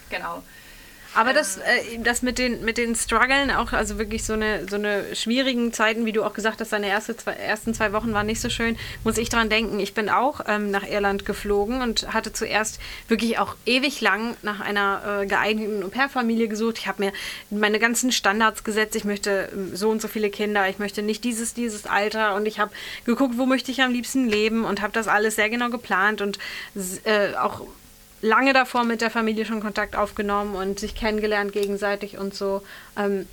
[0.09, 0.43] Genau.
[1.15, 4.75] Aber das, äh, das mit den, mit den Struggeln auch, also wirklich so eine, so
[4.77, 8.25] eine schwierigen Zeiten, wie du auch gesagt hast, deine erste zwei, ersten zwei Wochen waren
[8.25, 9.79] nicht so schön, muss ich dran denken.
[9.79, 14.59] Ich bin auch ähm, nach Irland geflogen und hatte zuerst wirklich auch ewig lang nach
[14.59, 16.77] einer äh, geeigneten Au-pair-Familie gesucht.
[16.79, 17.13] Ich habe mir
[17.49, 18.95] meine ganzen Standards gesetzt.
[18.95, 22.47] Ich möchte ähm, so und so viele Kinder, ich möchte nicht dieses, dieses Alter und
[22.47, 22.71] ich habe
[23.05, 26.39] geguckt, wo möchte ich am liebsten leben und habe das alles sehr genau geplant und
[27.03, 27.61] äh, auch
[28.23, 32.63] lange davor mit der Familie schon Kontakt aufgenommen und sich kennengelernt gegenseitig und so.
[32.97, 33.27] Ähm,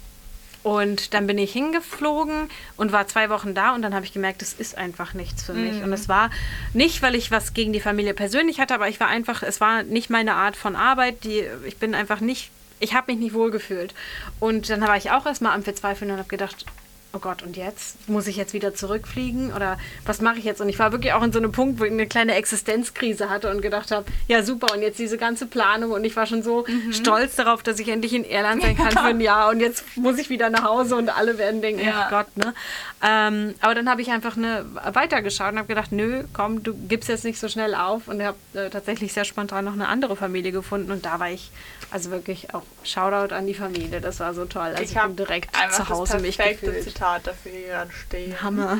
[0.62, 4.42] Und dann bin ich hingeflogen und war zwei Wochen da und dann habe ich gemerkt,
[4.42, 5.82] es ist einfach nichts für mich.
[5.82, 6.28] Und es war
[6.74, 9.84] nicht, weil ich was gegen die Familie persönlich hatte, aber ich war einfach, es war
[9.84, 11.24] nicht meine Art von Arbeit.
[11.24, 13.94] Die, ich bin einfach nicht, ich habe mich nicht wohlgefühlt.
[14.38, 16.66] Und dann war ich auch erstmal am Verzweifeln und habe gedacht,
[17.12, 18.08] oh Gott, und jetzt?
[18.08, 19.52] Muss ich jetzt wieder zurückfliegen?
[19.52, 20.60] Oder was mache ich jetzt?
[20.60, 23.50] Und ich war wirklich auch in so einem Punkt, wo ich eine kleine Existenzkrise hatte
[23.50, 25.90] und gedacht habe, ja super, und jetzt diese ganze Planung.
[25.90, 26.92] Und ich war schon so Mhm.
[26.92, 29.50] stolz darauf, dass ich endlich in Irland sein kann für ein Jahr.
[29.50, 32.04] Und jetzt muss ich wieder nach Hause und alle werden denken, Ja.
[32.06, 32.54] ach Gott, ne?
[33.02, 37.08] Ähm, aber dann habe ich einfach ne, weitergeschaut und habe gedacht, nö, komm, du gibst
[37.08, 38.08] jetzt nicht so schnell auf.
[38.08, 40.90] Und habe äh, tatsächlich sehr spontan noch eine andere Familie gefunden.
[40.92, 41.50] Und da war ich,
[41.90, 44.00] also wirklich auch Shoutout an die Familie.
[44.02, 44.68] Das war so toll.
[44.76, 46.84] Also ich, hab bin direkt einfach zu Hause das mich perfekte gefühlt.
[46.84, 48.42] Zitat dafür hier stehen.
[48.42, 48.78] Hammer.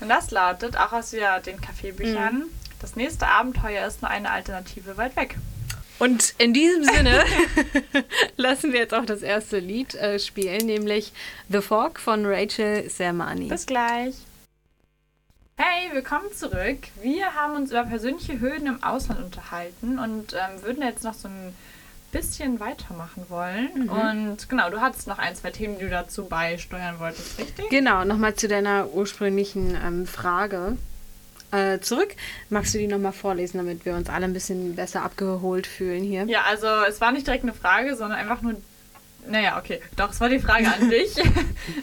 [0.00, 2.44] Und das lautet, auch aus ja, den Kaffeebüchern, Mhm.
[2.80, 5.36] das nächste Abenteuer ist nur eine Alternative weit weg.
[6.02, 7.22] Und in diesem Sinne
[8.36, 11.12] lassen wir jetzt auch das erste Lied äh, spielen, nämlich
[11.48, 13.46] The Fork von Rachel Sermani.
[13.46, 14.16] Bis gleich.
[15.56, 16.78] Hey, willkommen zurück.
[17.00, 21.28] Wir haben uns über persönliche Hürden im Ausland unterhalten und ähm, würden jetzt noch so
[21.28, 21.54] ein
[22.10, 23.84] bisschen weitermachen wollen.
[23.84, 23.88] Mhm.
[23.88, 27.70] Und genau, du hattest noch ein, zwei Themen, die du dazu beisteuern wolltest, richtig?
[27.70, 30.76] Genau, nochmal zu deiner ursprünglichen ähm, Frage
[31.52, 32.14] äh, zurück.
[32.50, 36.24] Magst du die nochmal vorlesen, damit wir uns alle ein bisschen besser abgeholt fühlen hier?
[36.24, 38.56] Ja, also es war nicht direkt eine Frage, sondern einfach nur.
[39.26, 39.80] Naja, okay.
[39.96, 41.16] Doch, es war die Frage an dich.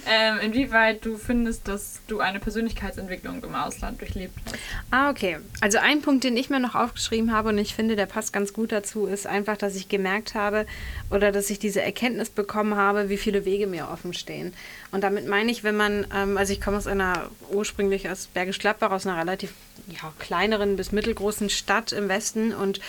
[0.07, 4.55] ähm, inwieweit du findest, dass du eine Persönlichkeitsentwicklung im Ausland durchlebt hast.
[4.91, 5.37] Ah, okay.
[5.61, 8.53] Also ein Punkt, den ich mir noch aufgeschrieben habe und ich finde, der passt ganz
[8.53, 10.65] gut dazu, ist einfach, dass ich gemerkt habe
[11.09, 14.53] oder dass ich diese Erkenntnis bekommen habe, wie viele Wege mir offen stehen.
[14.91, 18.59] Und damit meine ich, wenn man, ähm, also ich komme aus einer, ursprünglich aus Bergisch
[18.59, 19.53] Gladbach, aus einer relativ
[19.87, 22.79] ja, kleineren bis mittelgroßen Stadt im Westen und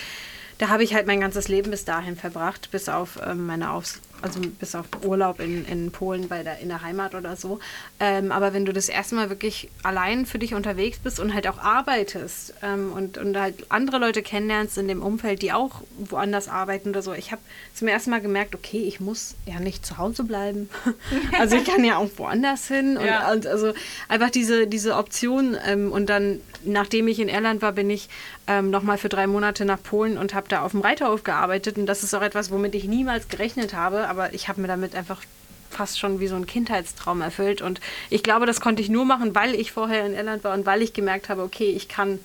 [0.61, 4.03] da habe ich halt mein ganzes Leben bis dahin verbracht, bis auf ähm, meine Aufs
[4.22, 7.59] also bis auf Urlaub in, in Polen bei der, in der Heimat oder so.
[7.98, 11.46] Ähm, aber wenn du das erste Mal wirklich allein für dich unterwegs bist und halt
[11.48, 16.48] auch arbeitest ähm, und, und halt andere Leute kennenlernst in dem Umfeld, die auch woanders
[16.48, 17.12] arbeiten oder so.
[17.12, 17.42] Ich habe
[17.74, 20.68] zum ersten Mal gemerkt, okay, ich muss ja nicht zu Hause bleiben.
[21.38, 22.96] also ich kann ja auch woanders hin.
[22.96, 23.33] Und, Ja.
[23.33, 23.72] und also
[24.09, 25.56] einfach diese, diese Option.
[25.66, 28.09] Ähm, und dann, nachdem ich in Irland war, bin ich
[28.46, 31.79] ähm, nochmal für drei Monate nach Polen und habe da auf dem Reiterhof gearbeitet.
[31.79, 34.09] Und das ist auch etwas, womit ich niemals gerechnet habe.
[34.09, 35.23] Aber ich habe mir damit einfach
[35.70, 37.62] fast schon wie so ein Kindheitstraum erfüllt.
[37.62, 40.66] Und ich glaube, das konnte ich nur machen, weil ich vorher in Irland war und
[40.66, 42.18] weil ich gemerkt habe, okay, ich kann,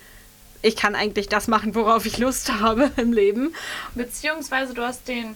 [0.61, 3.53] ich kann eigentlich das machen, worauf ich Lust habe im Leben.
[3.93, 5.35] Beziehungsweise du hast den,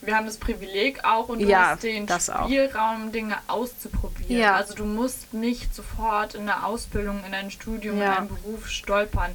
[0.00, 2.44] wir haben das Privileg auch und du Ja, hast den das auch.
[2.46, 4.40] Spielraum, Dinge auszuprobieren.
[4.40, 4.54] Ja.
[4.56, 8.12] Also du musst nicht sofort in eine Ausbildung, in ein Studium, Ja.
[8.12, 9.30] in einen Beruf stolpern.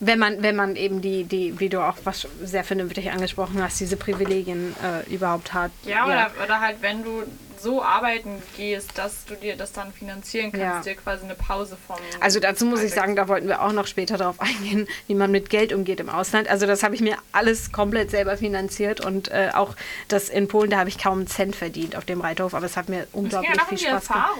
[0.00, 3.78] Wenn man, wenn man eben die, die, wie du auch was sehr vernünftig angesprochen hast,
[3.78, 5.70] diese Privilegien äh, überhaupt hat.
[5.84, 7.22] Ja, Oder, oder halt, wenn du
[7.62, 10.92] so arbeiten gehst, dass du dir das dann finanzieren kannst, Ja.
[10.94, 11.96] dir quasi eine Pause vom.
[12.20, 15.30] Also dazu muss ich sagen, da wollten wir auch noch später darauf eingehen, wie man
[15.30, 16.48] mit Geld umgeht im Ausland.
[16.48, 19.76] Also das habe ich mir alles komplett selber finanziert und äh, auch
[20.08, 22.76] das in Polen, da habe ich kaum einen Cent verdient auf dem Reiterhof, aber es
[22.76, 24.30] hat mir unglaublich viel um die Spaß gemacht.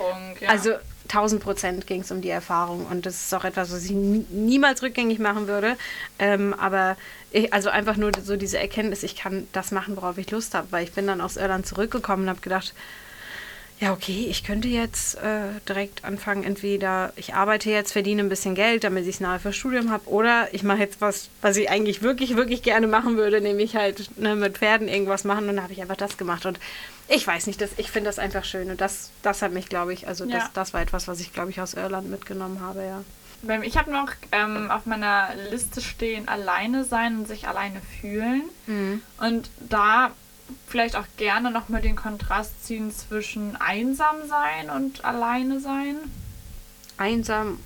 [0.40, 0.48] Ja.
[0.48, 0.72] Also
[1.08, 4.24] 1000 Prozent ging es um die Erfahrung und das ist auch etwas, was ich nie,
[4.30, 5.76] niemals rückgängig machen würde.
[6.18, 6.96] Ähm, aber
[7.32, 10.68] ich, also einfach nur so diese Erkenntnis, ich kann das machen, worauf ich Lust habe,
[10.70, 12.72] weil ich bin dann aus Irland zurückgekommen und habe gedacht,
[13.82, 18.54] ja, okay, ich könnte jetzt äh, direkt anfangen, entweder ich arbeite jetzt, verdiene ein bisschen
[18.54, 21.68] Geld, damit ich es nahe fürs Studium habe, oder ich mache jetzt was, was ich
[21.68, 25.64] eigentlich wirklich, wirklich gerne machen würde, nämlich halt ne, mit Pferden irgendwas machen und dann
[25.64, 26.60] habe ich einfach das gemacht und
[27.08, 29.92] ich weiß nicht, das, ich finde das einfach schön und das, das hat mich, glaube
[29.92, 30.38] ich, also Ja.
[30.38, 33.02] das, das war etwas, was ich, glaube ich, aus Irland mitgenommen habe, ja.
[33.42, 38.42] Beim- Ich habe noch ähm, auf meiner Liste stehen, alleine sein und sich alleine fühlen.
[38.68, 39.02] Mhm.
[39.18, 40.12] Und da
[40.66, 45.96] vielleicht auch gerne nochmal den Kontrast ziehen zwischen einsam sein und alleine sein.
[46.96, 47.58] Einsam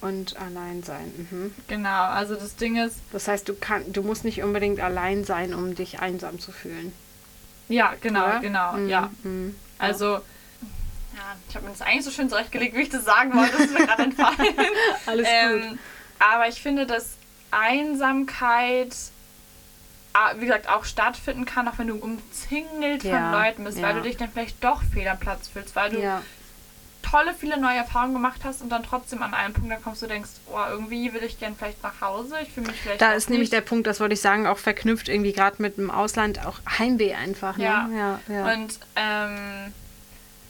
[0.00, 1.28] und allein sein.
[1.30, 1.54] Mhm.
[1.68, 5.54] Genau, also das Ding ist, Das heißt, du, kann, du musst nicht unbedingt allein sein,
[5.54, 6.92] um dich einsam zu fühlen.
[7.68, 8.40] ja, genau, oder?
[8.40, 9.10] genau, Mhm, ja.
[9.22, 9.54] mhm.
[9.78, 13.52] Also, ja, ich habe mir das eigentlich so schön zurechtgelegt, wie ich das sagen wollte,
[13.52, 14.54] das ist mir gerade entfallen.
[15.06, 15.62] Alles gut.
[15.64, 15.78] Ähm,
[16.18, 17.10] aber ich finde, dass
[17.50, 18.94] Einsamkeit,
[20.36, 23.84] wie gesagt, auch stattfinden kann, auch wenn du umzingelt Ja, von Leuten bist, ja.
[23.84, 26.22] weil du dich dann vielleicht doch fehl am Platz fühlst, weil du Ja.
[27.02, 30.06] tolle, viele neue Erfahrungen gemacht hast und dann trotzdem an einen Punkt dann kommst, du
[30.06, 33.28] denkst, oh, irgendwie will ich gern vielleicht nach Hause, ich fühle mich vielleicht Da ist
[33.30, 36.60] nämlich der Punkt, das wollte ich sagen, auch verknüpft irgendwie gerade mit dem Ausland, auch
[36.78, 37.56] Heimweh einfach.
[37.56, 37.64] Ne?
[37.64, 37.88] Ja.
[37.92, 38.52] ja, ja.
[38.52, 39.72] Und ähm,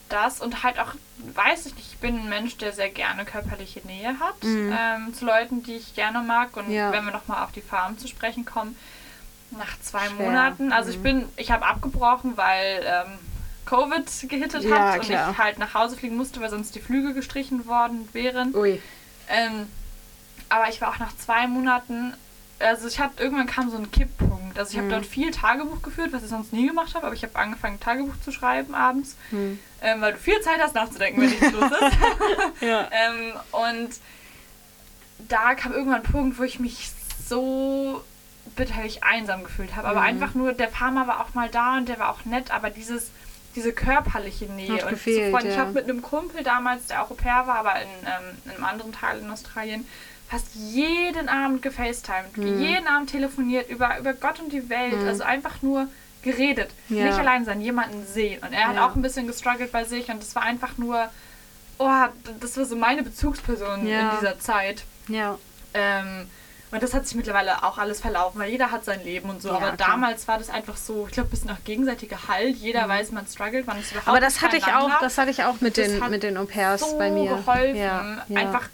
[0.09, 0.93] das und halt auch,
[1.33, 4.73] weiß ich nicht, ich bin ein Mensch, der sehr gerne körperliche Nähe hat Mhm.
[4.77, 6.55] ähm, zu Leuten, die ich gerne mag.
[6.55, 8.75] Und wenn wir nochmal auf die Farm zu sprechen kommen,
[9.57, 10.25] nach zwei Schwer.
[10.25, 11.03] Monaten, also ich Mhm.
[11.03, 13.19] bin, ich habe abgebrochen, weil ähm,
[13.65, 15.31] Covid gehittet Ja, hat und klar.
[15.31, 18.53] ich halt nach Hause fliegen musste, weil sonst die Flüge gestrichen worden wären.
[18.55, 18.81] Ui.
[19.29, 19.67] Ähm,
[20.49, 22.13] aber ich war auch nach zwei Monaten,
[22.59, 24.57] also ich hatte, irgendwann kam so ein Kipppunkt.
[24.59, 24.81] Also ich Mhm.
[24.81, 27.79] habe dort viel Tagebuch geführt, was ich sonst nie gemacht habe, aber ich habe angefangen,
[27.79, 29.59] Tagebuch zu schreiben abends, Hm.
[29.81, 31.97] ähm, weil du viel Zeit hast nachzudenken, wenn nichts los ist.
[32.61, 32.87] Ja.
[32.91, 33.89] ähm, und
[35.27, 36.91] da kam irgendwann ein Punkt, wo ich mich
[37.27, 38.03] so
[38.55, 39.87] bitterlich einsam gefühlt habe.
[39.87, 40.05] Aber Mhm.
[40.07, 43.11] einfach nur, der Farmer war auch mal da und der war auch nett, aber dieses,
[43.55, 44.73] diese körperliche Nähe.
[44.73, 45.61] Hat und gefehlt, so Freunde, ich ja.
[45.61, 48.63] habe mit einem Kumpel damals, der auch Au pair war, aber in, ähm, in einem
[48.65, 49.85] anderen Teil in Australien,
[50.29, 52.59] fast jeden Abend gefacetimed, Mhm.
[52.61, 54.99] jeden Abend telefoniert über, über Gott und die Welt.
[54.99, 55.07] Mhm.
[55.07, 55.87] Also einfach nur
[56.23, 56.71] geredet.
[56.89, 57.03] Ja.
[57.05, 58.41] Nicht allein sein, jemanden sehen.
[58.43, 58.87] Und er hat Ja.
[58.87, 61.09] auch ein bisschen gestruggelt bei sich und das war einfach nur,
[61.77, 61.89] oh,
[62.39, 64.11] das war so meine Bezugsperson Ja.
[64.11, 64.83] in dieser Zeit.
[65.09, 65.37] Ja.
[65.73, 66.29] Ähm,
[66.73, 69.49] und das hat sich mittlerweile auch alles verlaufen, weil jeder hat sein Leben und so.
[69.49, 69.89] Ja, aber klar.
[69.91, 72.57] damals war das einfach so, ich glaube, ein bisschen auch gegenseitiger Halt.
[72.57, 74.11] Jeder weiß, man struggelt, man ist überhaupt Mhm.
[74.11, 76.45] Aber das hatte ich auch, das hatte ich auch mit Das den, mit den Au
[76.45, 77.29] pairs so bei mir.
[77.35, 78.39] geholfen, Ja, ja.
[78.39, 78.67] einfach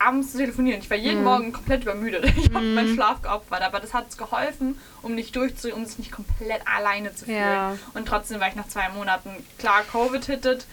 [0.00, 0.80] abends zu telefonieren.
[0.80, 1.24] Ich war jeden Mhm.
[1.24, 2.24] Morgen komplett übermüdet.
[2.36, 6.12] Ich habe meinen Schlaf geopfert, aber das hat geholfen, um nicht durchzudrehen, um sich nicht
[6.12, 7.38] komplett alleine zu fühlen.
[7.38, 7.76] Ja.
[7.94, 10.66] Und trotzdem war ich nach zwei Monaten klar Covid hittet.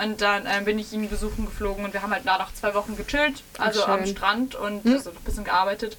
[0.00, 2.74] Und dann ähm, bin ich ihn besuchen geflogen und wir haben halt da noch zwei
[2.74, 4.92] Wochen gechillt, also am Strand und Hm.
[4.92, 5.96] also ein bisschen gearbeitet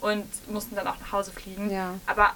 [0.00, 1.70] und mussten dann auch nach Hause fliegen.
[1.70, 1.94] Ja.
[2.06, 2.30] Aber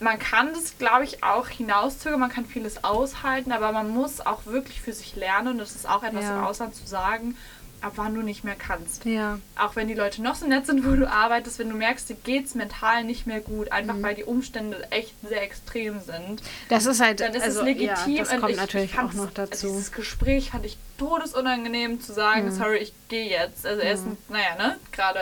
[0.00, 4.44] man kann das, glaube ich, auch hinauszögern, man kann vieles aushalten, aber man muss auch
[4.46, 6.38] wirklich für sich lernen und das ist auch etwas Ja.
[6.38, 7.36] im Ausland zu sagen,
[7.82, 9.04] ab wann du nicht mehr kannst.
[9.04, 9.38] Ja.
[9.58, 12.16] Auch wenn die Leute noch so nett sind, wo du arbeitest, wenn du merkst, dir
[12.16, 14.02] geht es mental nicht mehr gut, einfach Mhm.
[14.02, 18.14] weil die Umstände echt sehr extrem sind, Das ist halt, dann ist also, es legitim.
[18.16, 19.68] Ja, das und kommt ich, natürlich ich auch noch das- dazu.
[19.68, 22.50] Dieses Gespräch fand ich todesunangenehm zu sagen, Mhm.
[22.52, 23.64] sorry, ich gehe jetzt.
[23.66, 25.20] Also erstens, naja, ne, gerade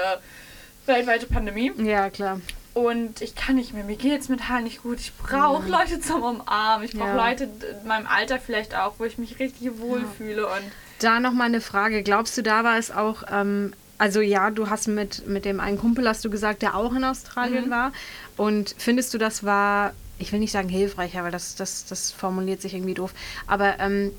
[0.86, 1.72] weltweite Pandemie.
[1.78, 2.40] Ja, klar.
[2.74, 4.98] Und ich kann nicht mehr, mir geht es mental nicht gut.
[4.98, 6.84] Ich brauche Leute zum Umarmen.
[6.84, 7.28] Ich brauche Ja.
[7.28, 10.46] Leute in meinem Alter vielleicht auch, wo ich mich richtig wohlfühle.
[10.46, 10.62] Und
[10.98, 12.02] Da nochmal eine Frage.
[12.02, 15.78] Glaubst du, da war es auch, ähm, also ja, du hast mit, mit dem einen
[15.78, 17.70] Kumpel, hast du gesagt, der auch in Australien Mhm.
[17.70, 17.92] war.
[18.36, 22.60] Und findest du, das war, ich will nicht sagen hilfreicher, weil das, das, das formuliert
[22.60, 23.12] sich irgendwie doof,
[23.46, 24.10] aber ähm,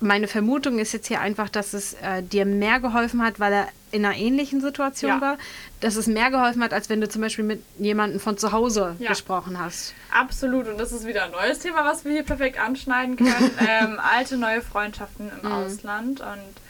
[0.00, 3.68] meine Vermutung ist jetzt hier einfach, dass es äh, dir mehr geholfen hat, weil er
[3.94, 5.20] in einer ähnlichen Situation Ja.
[5.20, 5.38] war,
[5.80, 8.96] dass es mehr geholfen hat, als wenn du zum Beispiel mit jemandem von zu Hause
[8.98, 9.10] Ja.
[9.10, 9.94] gesprochen hast.
[10.10, 13.50] absolut, und das ist wieder ein neues Thema, was wir hier perfekt anschneiden können.
[13.68, 16.20] ähm, alte, neue Freundschaften im Ausland.
[16.20, 16.63] Und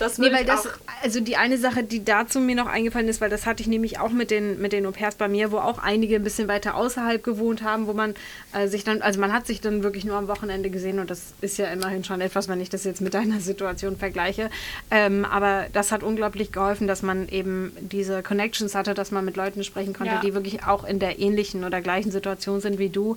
[0.00, 0.18] das.
[0.18, 0.68] Nee, weil das,
[1.02, 3.98] also die eine Sache, die dazu mir noch eingefallen ist, weil das hatte ich nämlich
[3.98, 6.74] auch mit den, mit den Au pairs bei mir, wo auch einige ein bisschen weiter
[6.74, 8.14] außerhalb gewohnt haben, wo man
[8.52, 11.34] äh, sich dann, also man hat sich dann wirklich nur am Wochenende gesehen und das
[11.40, 14.50] ist ja immerhin schon etwas, wenn ich das jetzt mit deiner Situation vergleiche.
[14.90, 19.36] Ähm, aber das hat unglaublich geholfen, dass man eben diese Connections hatte, dass man mit
[19.36, 20.20] Leuten sprechen konnte, Ja.
[20.20, 23.16] die wirklich auch in der ähnlichen oder gleichen Situation sind wie du.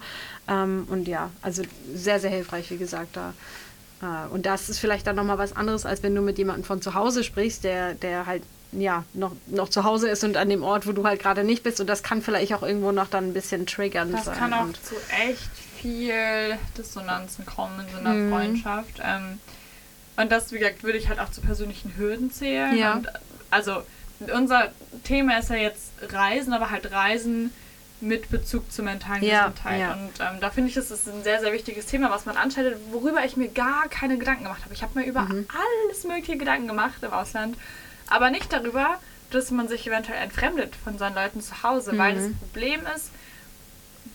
[0.49, 3.33] Ähm, und ja, also sehr, sehr hilfreich, wie gesagt, da.
[4.03, 6.81] Ah, Und das ist vielleicht dann nochmal was anderes, als wenn du mit jemandem von
[6.81, 10.61] zu Hause sprichst, der, der halt ja noch, noch zu Hause ist und an dem
[10.63, 11.79] Ort, wo du halt gerade nicht bist.
[11.79, 14.37] Und das kann vielleicht auch irgendwo noch dann ein bisschen triggernd Das sein.
[14.37, 14.95] kann auch zu
[15.29, 18.31] echt viel Dissonanzen kommen in so einer Mhm.
[18.31, 18.99] Freundschaft.
[19.03, 19.39] Ähm,
[20.17, 22.75] und das, wie gesagt, würde ich halt auch zu persönlichen Hürden zählen.
[22.77, 22.93] Ja.
[22.95, 23.07] Und,
[23.51, 23.83] also
[24.35, 24.71] unser
[25.03, 27.51] Thema ist ja jetzt Reisen, aber halt Reisen
[28.03, 29.79] mit Bezug zur mentalen Ja, Gesundheit.
[29.79, 29.93] ja.
[29.93, 32.77] Und ähm, da finde ich, das ist ein sehr, sehr wichtiges Thema, was man anschaltet,
[32.91, 34.73] worüber ich mir gar keine Gedanken gemacht habe.
[34.73, 35.47] Ich habe mir über Mhm.
[35.87, 37.57] alles mögliche Gedanken gemacht im Ausland,
[38.07, 38.99] aber nicht darüber,
[39.31, 42.37] dass man sich eventuell entfremdet von seinen Leuten zu Hause, weil das Mhm.
[42.37, 43.09] Problem ist,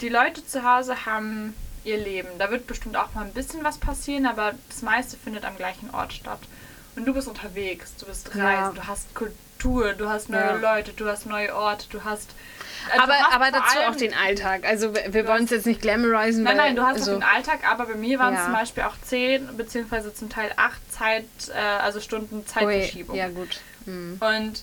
[0.00, 2.28] die Leute zu Hause haben ihr Leben.
[2.38, 5.90] Da wird bestimmt auch mal ein bisschen was passieren, aber das meiste findet am gleichen
[5.94, 6.40] Ort statt.
[6.94, 8.72] Und du bist unterwegs, du bist reisen, Ja.
[8.74, 10.54] du hast Kultur, du hast neue Ja.
[10.54, 12.30] Leute, du hast neue Orte, du hast.
[12.90, 14.64] also aber du aber dazu auch den Alltag.
[14.66, 16.44] Also wir, wollen es jetzt nicht glamourisen.
[16.44, 18.44] Nein, nein, du hast also, den Alltag, aber bei mir waren es Ja.
[18.46, 23.14] zum Beispiel auch zehn, beziehungsweise zum Teil acht Zeit, äh, also Stunden Zeitverschiebung.
[23.14, 23.60] Ui, ja, gut.
[23.84, 24.18] Hm.
[24.20, 24.62] Und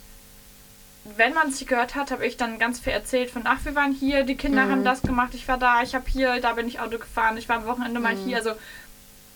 [1.17, 3.93] wenn man sich gehört hat, habe ich dann ganz viel erzählt von, ach, wir waren
[3.93, 4.71] hier, die Kinder Mhm.
[4.71, 7.47] haben das gemacht, ich war da, ich habe hier, da bin ich Auto gefahren, ich
[7.47, 8.25] war am Wochenende mal Mhm.
[8.25, 8.37] hier.
[8.37, 8.53] Also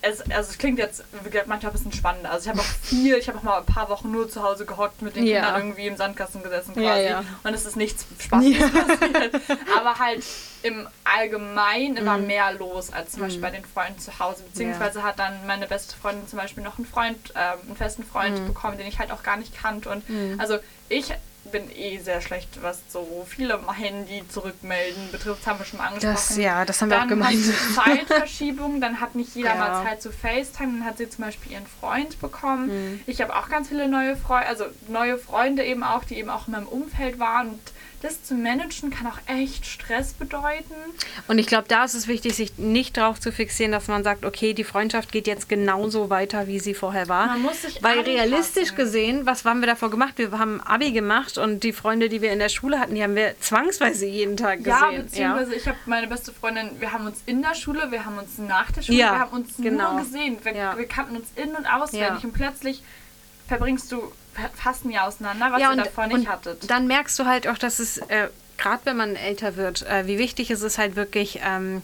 [0.01, 2.31] es, also es klingt jetzt wie gesagt, manchmal ein bisschen spannender.
[2.31, 4.65] Also ich habe auch viel, ich habe auch mal ein paar Wochen nur zu Hause
[4.65, 5.41] gehockt mit den Ja.
[5.41, 7.03] Kindern irgendwie im Sandkasten gesessen quasi.
[7.03, 7.23] Ja, ja.
[7.43, 9.41] Und es ist nichts Spaßiges passiert.
[9.77, 10.23] Aber halt
[10.63, 13.43] im Allgemeinen war mehr los als zum Beispiel Mhm.
[13.43, 14.43] bei den Freunden zu Hause.
[14.43, 18.39] Beziehungsweise hat dann meine beste Freundin zum Beispiel noch einen Freund, ähm, einen festen Freund
[18.39, 18.47] Mhm.
[18.47, 19.89] bekommen, den ich halt auch gar nicht kannte.
[19.89, 20.39] Und Mhm.
[20.39, 20.57] also
[20.89, 21.13] ich
[21.51, 25.41] bin eh sehr schlecht, was so viele Handy zurückmelden betrifft.
[25.41, 26.13] Das haben wir schon mal angesprochen.
[26.15, 27.39] Das, ja, das haben wir auch gemeint.
[27.75, 29.55] Zeitverschiebung, dann hat nicht jeder Ja.
[29.55, 32.67] mal Zeit zu FaceTime, dann hat sie zum Beispiel ihren Freund bekommen.
[32.67, 32.99] Mhm.
[33.07, 36.47] Ich habe auch ganz viele neue Freunde, also neue Freunde eben auch, die eben auch
[36.47, 37.49] in meinem Umfeld waren.
[37.49, 37.59] Und
[38.01, 40.73] das zu managen kann auch echt Stress bedeuten.
[41.27, 44.23] Und ich glaube, da ist es wichtig, sich nicht darauf zu fixieren, dass man sagt,
[44.23, 47.27] okay, die Freundschaft geht jetzt genauso weiter, wie sie vorher war.
[47.27, 48.13] Man muss sich Weil anpassen.
[48.13, 50.13] realistisch gesehen, was haben wir davor gemacht?
[50.17, 53.15] Wir haben Abi gemacht und die Freunde, die wir in der Schule hatten, die haben
[53.15, 55.03] wir zwangsweise jeden Tag Ja, gesehen.
[55.05, 58.37] beziehungsweise ich habe meine beste Freundin, wir haben uns in der Schule, wir haben uns
[58.37, 59.91] nach der Schule, Ja, wir haben uns genau.
[59.95, 60.37] nur gesehen.
[60.43, 60.77] Wir, Ja.
[60.77, 62.27] wir kannten uns in- und auswendig Ja.
[62.29, 62.81] und plötzlich
[63.47, 64.11] verbringst du
[64.55, 66.69] fast ein Jahr auseinander, was ja, ihr und, davor nicht und hattet.
[66.69, 70.17] dann merkst du halt auch, dass es, äh, gerade wenn man älter wird, äh, wie
[70.17, 71.81] wichtig ist es halt wirklich, ähm,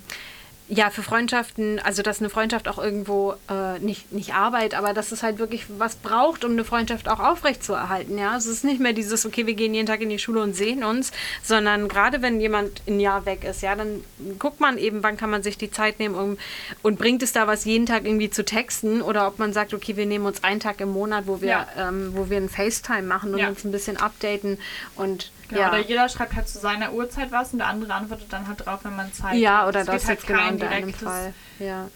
[0.68, 5.12] ja, für Freundschaften, also dass eine Freundschaft auch irgendwo äh, nicht, nicht Arbeit, aber dass
[5.12, 8.18] es halt wirklich was braucht, um eine Freundschaft auch aufrechtzuerhalten.
[8.18, 10.56] Ja, es ist nicht mehr dieses, okay, wir gehen jeden Tag in die Schule und
[10.56, 11.12] sehen uns,
[11.44, 14.04] sondern gerade wenn jemand ein Jahr weg ist, ja, dann
[14.40, 16.38] guckt man eben, wann kann man sich die Zeit nehmen um,
[16.82, 19.98] und bringt es da was, jeden Tag irgendwie zu texten oder ob man sagt, okay,
[19.98, 21.68] wir nehmen uns einen Tag im Monat, wo wir, Ja.
[21.78, 23.50] ähm, wo wir ein FaceTime machen und Ja.
[23.50, 24.58] uns ein bisschen updaten
[24.96, 25.70] und Genau, ja.
[25.70, 28.80] Oder jeder schreibt halt zu seiner Uhrzeit was und der andere antwortet dann halt drauf,
[28.84, 29.68] wenn man Zeit ja, hat.
[29.68, 31.34] oder Es das gibt halt genau kein in deinem direktes Fall.
[31.60, 31.88] Ja.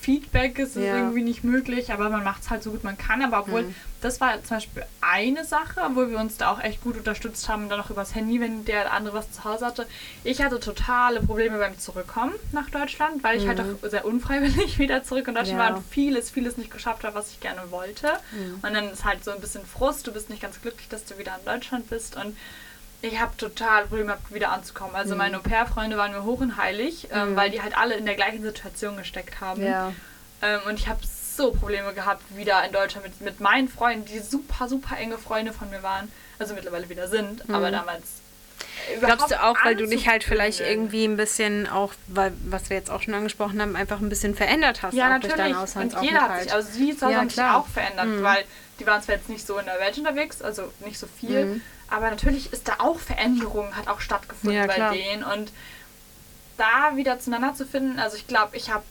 [0.00, 0.96] Feedback ist Ja.
[0.96, 3.22] irgendwie nicht möglich, aber man macht es halt so gut man kann.
[3.22, 3.74] Aber obwohl, Mhm.
[4.02, 7.68] das war zum Beispiel eine Sache, wo wir uns da auch echt gut unterstützt haben,
[7.68, 9.86] dann auch übers Handy, wenn der andere was zu Hause hatte.
[10.24, 15.02] Ich hatte totale Probleme beim Zurückkommen nach Deutschland, weil ich halt auch sehr unfreiwillig wieder
[15.02, 15.64] zurück in Deutschland Mhm.
[15.64, 15.70] Ja.
[15.70, 18.08] war und vieles, vieles nicht geschafft habe, was ich gerne wollte.
[18.32, 18.54] Mhm.
[18.62, 21.18] Und dann ist halt so ein bisschen Frust, du bist nicht ganz glücklich, dass du
[21.18, 22.36] wieder in Deutschland bist und
[23.02, 24.92] ich habe total Probleme gehabt, wieder anzukommen.
[24.92, 24.96] Mhm.
[24.98, 28.14] Also meine Au-pair-Freunde waren mir hoch und heilig, ähm, weil die halt alle in der
[28.14, 29.62] gleichen Situation gesteckt haben.
[29.62, 29.92] Ja.
[30.42, 31.00] Ähm, und ich habe
[31.36, 35.52] so Probleme gehabt, wieder in Deutschland mit, mit meinen Freunden, die super, super enge Freunde
[35.52, 36.10] von mir waren.
[36.38, 38.02] Also mittlerweile wieder sind, aber damals.
[38.02, 39.00] Mhm.
[39.04, 42.76] Glaubst du auch, weil du dich halt vielleicht irgendwie ein bisschen auch, weil, was wir
[42.76, 45.94] jetzt auch schon angesprochen haben, einfach ein bisschen verändert hast Ja, auch durch deinen natürlich.
[45.94, 46.52] Und jeder hat sich, Auslandsaufenthalt?
[46.52, 48.44] also sie zu Hause Ja, haben sich auch verändert, weil
[48.78, 51.62] die waren zwar jetzt nicht so in der Welt unterwegs, also nicht so viel, Mhm.
[51.90, 55.52] Aber natürlich ist da auch Veränderung, hat auch stattgefunden Ja, bei denen und
[56.56, 58.84] da wieder zueinander zu finden, also ich glaube, ich habe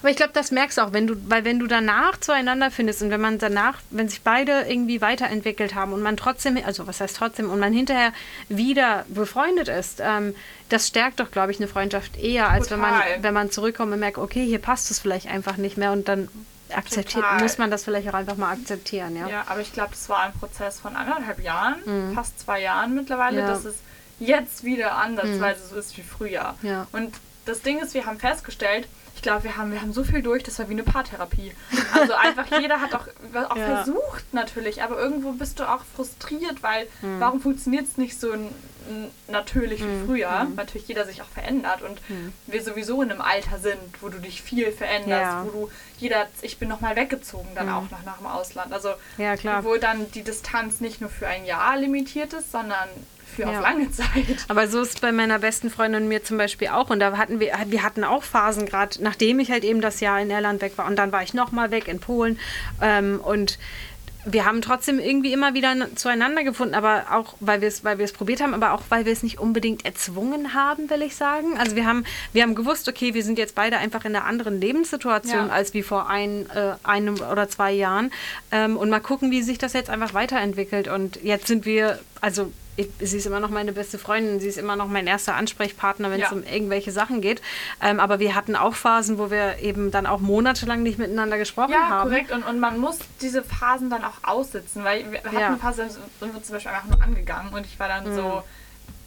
[0.00, 3.02] Aber ich glaube, das merkst du auch, wenn du, weil wenn du danach zueinander findest
[3.02, 7.00] und wenn man danach, wenn sich beide irgendwie weiterentwickelt haben und man trotzdem, also was
[7.00, 8.12] heißt trotzdem, und man hinterher
[8.48, 10.34] wieder befreundet ist, ähm,
[10.68, 13.22] das stärkt doch, glaube ich, eine Freundschaft eher, als wenn man, Total.
[13.22, 16.28] wenn man zurückkommt und merkt, okay, hier passt es vielleicht einfach nicht mehr und dann
[16.74, 17.42] akzeptiert, Total.
[17.42, 19.28] muss man das vielleicht auch einfach mal akzeptieren, ja.
[19.28, 23.42] Ja, aber ich glaube, das war ein Prozess von anderthalb Jahren, fast zwei Jahren mittlerweile,
[23.42, 23.48] Mhm.
[23.48, 23.54] Ja.
[23.54, 23.76] dass es
[24.18, 26.54] jetzt wieder ansatzweise so ist wie früher.
[26.62, 26.86] Ja.
[26.92, 28.88] Und das Ding ist, wir haben festgestellt,
[29.26, 31.52] glaube, wir haben, wir haben so viel durch, das war wie eine Paartherapie.
[31.92, 33.06] Also einfach jeder hat auch,
[33.50, 33.76] auch Ja.
[33.84, 37.20] versucht natürlich, aber irgendwo bist du auch frustriert, weil Mhm.
[37.20, 38.28] warum funktioniert es nicht so
[39.28, 40.44] natürlich wie früher?
[40.44, 40.54] Mhm.
[40.54, 42.00] Natürlich jeder sich auch verändert und
[42.46, 45.42] wir sowieso in einem Alter sind, wo du dich viel veränderst, Ja.
[45.42, 45.46] Mhm.
[45.46, 48.72] wo du jeder, ich bin nochmal weggezogen dann auch noch nach dem Ausland.
[48.72, 49.34] Also Ja,
[49.64, 52.88] wo dann die Distanz nicht nur für ein Jahr limitiert ist, sondern
[53.36, 53.50] für Ja.
[53.58, 54.06] auf lange Zeit.
[54.48, 56.90] Aber so ist es bei meiner besten Freundin und mir zum Beispiel auch.
[56.90, 60.20] Und da hatten wir, wir hatten auch Phasen, gerade nachdem ich halt eben das Jahr
[60.20, 60.86] in Irland weg war.
[60.86, 62.38] Und dann war ich nochmal weg in Polen.
[62.82, 63.58] Ähm, und
[64.28, 68.40] wir haben trotzdem irgendwie immer wieder zueinander gefunden, aber auch, weil wir es weil probiert
[68.42, 71.56] haben, aber auch, weil wir es nicht unbedingt erzwungen haben, will ich sagen.
[71.56, 74.60] Also wir haben, wir haben gewusst, okay, wir sind jetzt beide einfach in einer anderen
[74.60, 75.52] Lebenssituation Ja.
[75.52, 78.10] als wie vor ein, äh, einem oder zwei Jahren.
[78.50, 80.88] Ähm, und mal gucken, wie sich das jetzt einfach weiterentwickelt.
[80.88, 84.58] Und jetzt sind wir, also ich, sie ist immer noch meine beste Freundin, sie ist
[84.58, 86.36] immer noch mein erster Ansprechpartner, wenn es Ja.
[86.36, 87.40] um irgendwelche Sachen geht.
[87.82, 91.72] Ähm, aber wir hatten auch Phasen, wo wir eben dann auch monatelang nicht miteinander gesprochen
[91.72, 92.10] Ja, haben.
[92.10, 92.32] korrekt.
[92.32, 95.46] Und, und man muss diese Phasen dann auch aussitzen, weil wir hatten Ja.
[95.48, 95.90] eine Phase, da
[96.26, 98.16] sind wir zum Beispiel einfach nur angegangen und ich war dann Mhm.
[98.16, 98.42] so,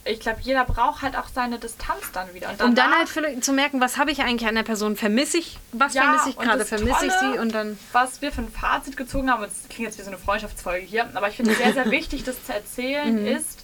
[0.02, 2.48] ich glaube, jeder braucht halt auch seine Distanz dann wieder.
[2.48, 4.96] Und Um dann halt zu merken, was habe ich eigentlich an der Person?
[4.96, 6.64] Vermisse ich, was Ja, vermisse ich gerade?
[6.64, 7.38] Vermisse ich sie?
[7.38, 7.78] Und dann.
[7.92, 11.06] was wir für ein Fazit gezogen haben, das klingt jetzt wie so eine Freundschaftsfolge hier,
[11.14, 13.26] aber ich finde es sehr, sehr wichtig, das zu erzählen, Mhm.
[13.26, 13.59] ist,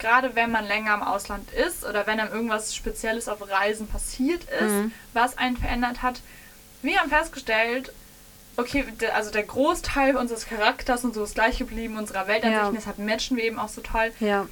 [0.00, 4.44] gerade wenn man länger im Ausland ist oder wenn einem irgendwas Spezielles auf Reisen passiert
[4.44, 4.92] ist, Mhm.
[5.12, 6.20] was einen verändert hat,
[6.82, 7.92] wir haben festgestellt,
[8.56, 8.84] okay,
[9.14, 12.70] also der Großteil unseres Charakters und so ist gleich geblieben, unserer Weltansicht, Ja.
[12.72, 14.12] deshalb matchen wir eben auch so toll.
[14.20, 14.46] Ja.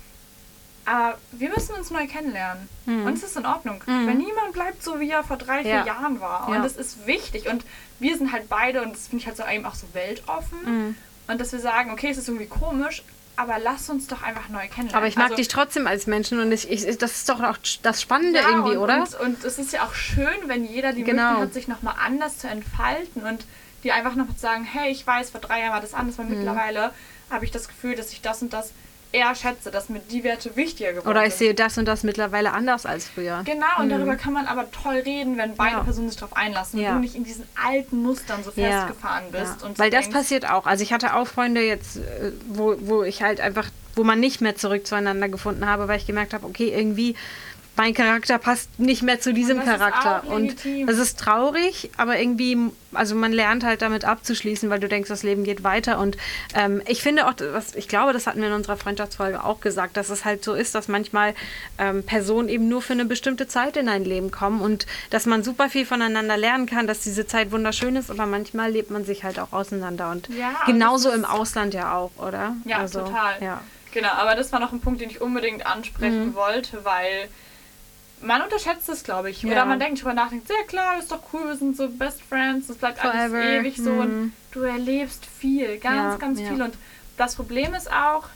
[0.85, 2.67] Aber wir müssen uns neu kennenlernen.
[2.87, 3.83] Und es ist in Ordnung.
[3.87, 4.07] Mhm.
[4.07, 5.85] Weil niemand bleibt so, wie er vor drei, vier Ja.
[5.87, 6.49] Jahren war.
[6.49, 6.63] Und Ja.
[6.63, 7.47] das ist wichtig.
[7.47, 7.67] Und
[7.99, 10.59] wir sind halt beide, und das finde ich halt so eben auch so weltoffen.
[10.65, 10.97] Mhm.
[11.27, 13.03] Und dass wir sagen, okay, es ist irgendwie komisch,
[13.39, 14.95] aber lass uns doch einfach neu kennenlernen.
[14.97, 17.57] Aber ich mag Also, dich trotzdem als Menschen und ich, ich, das ist doch auch
[17.83, 18.99] das Spannende ja, irgendwie, und, oder?
[19.03, 21.23] Und, und es ist ja auch schön, wenn jeder die Genau.
[21.23, 23.45] Möglichkeit hat, sich nochmal anders zu entfalten und
[23.85, 26.25] die einfach noch sagen, hey, ich weiß, vor drei Jahren war das anders, Mhm.
[26.25, 26.93] aber mittlerweile
[27.31, 28.73] habe ich das Gefühl, dass ich das und das
[29.13, 31.39] eher schätze, dass mir die Werte wichtiger geworden Oder ich sind.
[31.39, 33.43] sehe das und das mittlerweile anders als früher.
[33.45, 35.79] Genau, und darüber kann man aber toll reden, wenn beide Mhm.
[35.79, 35.85] Ja.
[35.85, 36.91] Personen sich darauf einlassen Ja.
[36.91, 39.61] und du nicht in diesen alten Mustern so festgefahren bist.
[39.61, 39.67] Ja.
[39.67, 40.67] Und Weil das denkst, passiert auch.
[40.67, 44.41] Also ich hatte auch Freunde jetzt, äh, wo, wo ich halt einfach, wo man nicht
[44.41, 47.17] mehr zurück zueinander gefunden habe, weil ich gemerkt habe, okay, irgendwie
[47.79, 50.25] mein Charakter passt nicht mehr zu diesem Charakter.
[50.27, 50.57] Und
[50.89, 52.59] es ist traurig, aber irgendwie,
[52.93, 56.01] also man lernt halt damit abzuschließen, weil du denkst, das Leben geht weiter.
[56.01, 56.17] Und
[56.55, 59.97] ähm, ich finde auch, was, ich glaube, das hatten wir in unserer Freundschaftsfolge auch gesagt,
[59.97, 61.35] dass es halt so ist, dass manchmal
[61.79, 65.45] ähm, Personen eben nur für eine bestimmte Zeit in ein Leben kommen und dass man
[65.45, 69.23] super viel voneinander lernen kann, dass diese Zeit wunderschön ist, aber manchmal lebt man sich
[69.23, 70.11] halt auch auseinander.
[70.11, 72.57] Und Ja, genauso im Ausland ja auch, oder?
[72.65, 73.41] Ja, Also, total.
[73.41, 73.61] Ja.
[73.93, 77.29] Genau, aber das war noch ein Punkt, den ich unbedingt ansprechen wollte, weil
[78.23, 79.45] man unterschätzt es, glaube ich.
[79.45, 79.65] Oder Ja.
[79.65, 82.77] man denkt drüber nachdenkt, sehr klar, ist doch cool, wir sind so Best Friends, das
[82.77, 83.43] bleibt alles Forever.
[83.61, 83.99] ewig so Mhm.
[84.01, 86.49] und du erlebst viel, ganz, Ja, ganz ja.
[86.49, 86.63] viel.
[86.63, 86.75] Und
[87.17, 88.29] das Problem ist auch,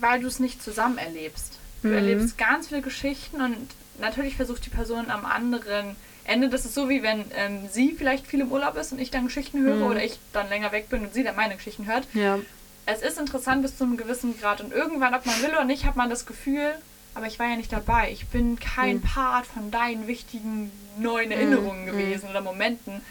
[0.00, 1.58] weil du es nicht zusammen erlebst.
[1.82, 1.94] Du Mhm.
[1.94, 3.56] erlebst ganz viele Geschichten und
[4.00, 8.26] natürlich versucht die Person am anderen Ende, das ist so wie wenn ähm, sie vielleicht
[8.28, 9.82] viel im Urlaub ist und ich dann Geschichten höre Mhm.
[9.82, 12.38] oder ich dann länger weg bin und sie dann meine Geschichten hört ja.
[12.86, 15.84] es ist interessant bis zu einem gewissen Grad und irgendwann, ob man will oder nicht,
[15.84, 16.74] hat man das Gefühl,
[17.14, 18.10] aber ich war ja nicht dabei.
[18.10, 19.02] Ich bin kein Hm.
[19.02, 23.02] Part von deinen wichtigen neuen Erinnerungen gewesen oder Momenten.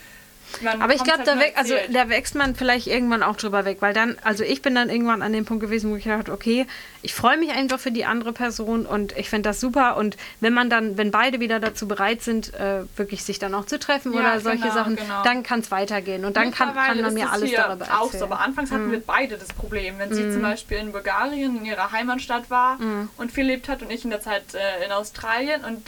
[0.62, 3.66] Man Aber ich glaube, da, halt weg, also, da wächst man vielleicht irgendwann auch drüber
[3.66, 6.32] weg, weil dann, also ich bin dann irgendwann an dem Punkt gewesen, wo ich dachte,
[6.32, 6.68] okay,
[7.02, 10.54] ich freue mich einfach für die andere Person und ich finde das super und wenn
[10.54, 14.14] man dann, wenn beide wieder dazu bereit sind, äh, wirklich sich dann auch zu treffen
[14.14, 15.24] Ja, oder solche genau, Sachen, genau.
[15.24, 17.98] dann kann es weitergehen und dann kann, kann man mir alles darüber erzählen.
[17.98, 18.02] Mhm.
[18.02, 18.26] auch so.
[18.26, 19.98] Aber anfangs hatten wir beide das Problem.
[19.98, 23.10] Wenn sie zum Beispiel in Bulgarien, in ihrer Heimatstadt war Mhm.
[23.18, 25.82] und viel lebt hat und ich in der Zeit äh, in Australien und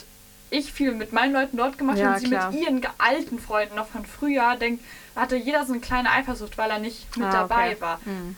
[0.54, 2.52] ich viel mit meinen Leuten dort gemacht Ja, habe und sie klar.
[2.52, 4.84] mit ihren alten Freunden noch von früher denkt,
[5.16, 7.82] hatte jeder so eine kleine Eifersucht, weil er nicht mit Ah, dabei okay.
[7.82, 8.00] war.
[8.06, 8.36] Mhm.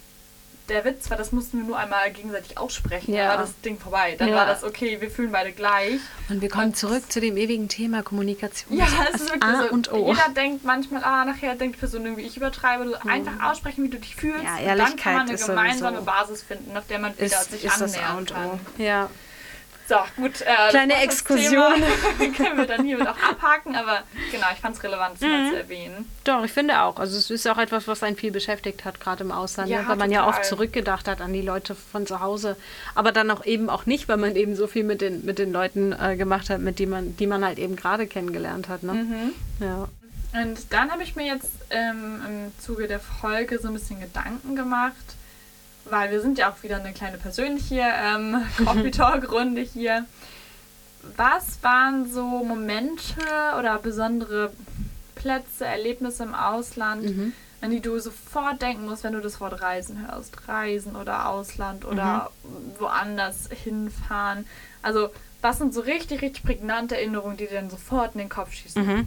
[0.67, 3.13] Der Witz war, das mussten wir nur einmal gegenseitig aussprechen.
[3.13, 3.27] Ja.
[3.27, 4.15] Dann war das Ding vorbei.
[4.17, 4.35] Dann Ja.
[4.37, 5.99] war das okay, wir fühlen beide gleich.
[6.27, 8.75] Und wir kommen zurück zu dem ewigen Thema Kommunikation.
[8.75, 9.73] Ja, Das es ist A wirklich so.
[9.75, 10.07] und O.
[10.07, 12.85] Jeder denkt manchmal, ah, nachher denkt die Person irgendwie, ich übertreibe.
[12.85, 14.43] Du einfach aussprechen, wie du dich fühlst.
[14.43, 17.25] Ja, und dann kann Ehrlichkeit man eine gemeinsame sowieso- Basis finden, auf der man wieder
[17.25, 18.45] ist, sich ist das A annähern und kann.
[18.47, 18.59] O.
[18.81, 19.09] Ja.
[19.87, 20.41] So, gut.
[20.41, 21.73] Äh, Kleine Exkursion.
[22.35, 25.29] Können wir dann hiermit auch abhaken, aber genau, ich fand es relevant, das Mhm.
[25.43, 26.09] mal zu erwähnen.
[26.23, 26.97] Doch, ich finde auch.
[26.97, 29.87] Also es ist auch etwas, was einen viel beschäftigt hat, gerade im Ausland, Ja, ne?
[29.87, 30.39] weil man ja total.
[30.39, 32.57] oft zurückgedacht hat an die Leute von zu Hause,
[32.95, 35.51] aber dann auch eben auch nicht, weil man eben so viel mit den, mit den
[35.53, 38.81] Leuten äh, gemacht hat, mit die man, die man halt eben gerade kennengelernt hat.
[38.81, 38.93] Ne?
[38.93, 39.31] Mhm.
[39.59, 39.87] Ja.
[40.41, 44.55] Und dann habe ich mir jetzt ähm, im Zuge der Folge so ein bisschen Gedanken
[44.55, 44.95] gemacht,
[45.89, 50.05] weil wir sind ja auch wieder eine kleine persönliche ähm, Coffee Talk Runde hier.
[51.17, 53.21] Was waren so Momente
[53.59, 54.51] oder besondere
[55.15, 57.33] Plätze, Erlebnisse im Ausland, Mhm.
[57.61, 60.47] an die du sofort denken musst, wenn du das Wort Reisen hörst?
[60.47, 62.31] Reisen oder Ausland oder
[62.79, 64.45] woanders hinfahren.
[64.81, 65.09] Also,
[65.41, 69.05] was sind so richtig, richtig prägnante Erinnerungen, die dir dann sofort in den Kopf schießen?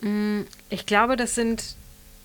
[0.00, 1.76] Mm, Ich glaube, das sind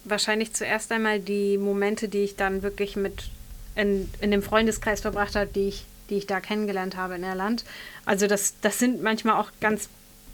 [0.06, 3.30] wahrscheinlich zuerst einmal die Momente, die ich dann wirklich mit
[3.76, 7.64] in, in dem Freundeskreis verbracht habe, die ich, die ich da kennengelernt habe in Irland.
[8.06, 9.90] Also das, das sind manchmal auch ganz,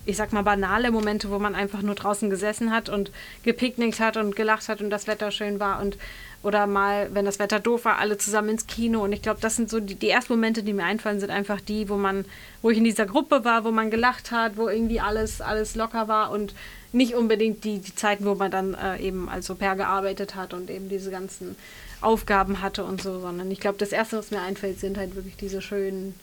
[0.06, 3.12] ich sag mal, banale Momente, wo man einfach nur draußen gesessen hat und
[3.44, 5.98] gepicknickt hat und gelacht hat und das Wetter schön war und
[6.44, 9.04] oder mal, wenn das Wetter doof war, alle zusammen ins Kino.
[9.04, 11.60] Und ich glaube, das sind so die, die ersten Momente, die mir einfallen, sind einfach
[11.60, 12.26] die, wo man,
[12.62, 16.08] wo ich in dieser Gruppe war, wo man gelacht hat, wo irgendwie alles, alles locker
[16.08, 16.54] war und
[16.94, 20.70] nicht unbedingt die, die Zeiten, wo man dann äh, eben als Au-pair gearbeitet hat und
[20.70, 21.56] eben diese ganzen
[22.02, 25.36] Aufgaben hatte und so, sondern ich glaube, das Erste, was mir einfällt, sind halt wirklich
[25.38, 26.14] diese schönen,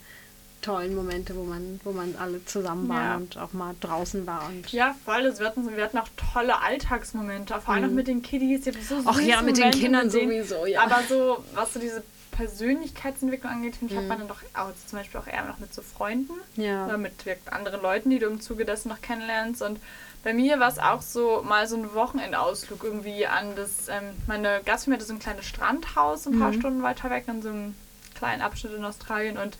[0.61, 3.15] tollen Momente, wo man, wo man alle zusammen waren Ja.
[3.17, 4.47] und auch mal draußen war.
[4.47, 5.23] Und Ja, voll.
[5.23, 8.65] Das wir, hatten, wir hatten auch tolle Alltagsmomente, vor allem auch mit den Kiddies.
[8.65, 9.01] So Mhm.
[9.05, 10.43] Ach ja, mit den Momente Kindern mit denen.
[10.43, 10.81] sowieso, ja.
[10.81, 14.03] Aber so, was so diese Persönlichkeitsentwicklung angeht, finde ich, Mhm.
[14.03, 16.85] hat man dann doch auch zum Beispiel auch eher noch mit so Freunden Ja.
[16.85, 17.13] oder mit
[17.51, 19.61] anderen Leuten, die du im Zuge dessen noch kennenlernst.
[19.61, 19.79] Und
[20.25, 24.59] bei mir war es auch so mal so ein Wochenendausflug irgendwie an das, ähm, meine
[24.65, 26.59] Gastfamilie hatte so ein kleines Strandhaus ein paar Mhm.
[26.59, 27.75] Stunden weiter weg, an so einem
[28.15, 29.57] kleinen Abschnitt in Australien und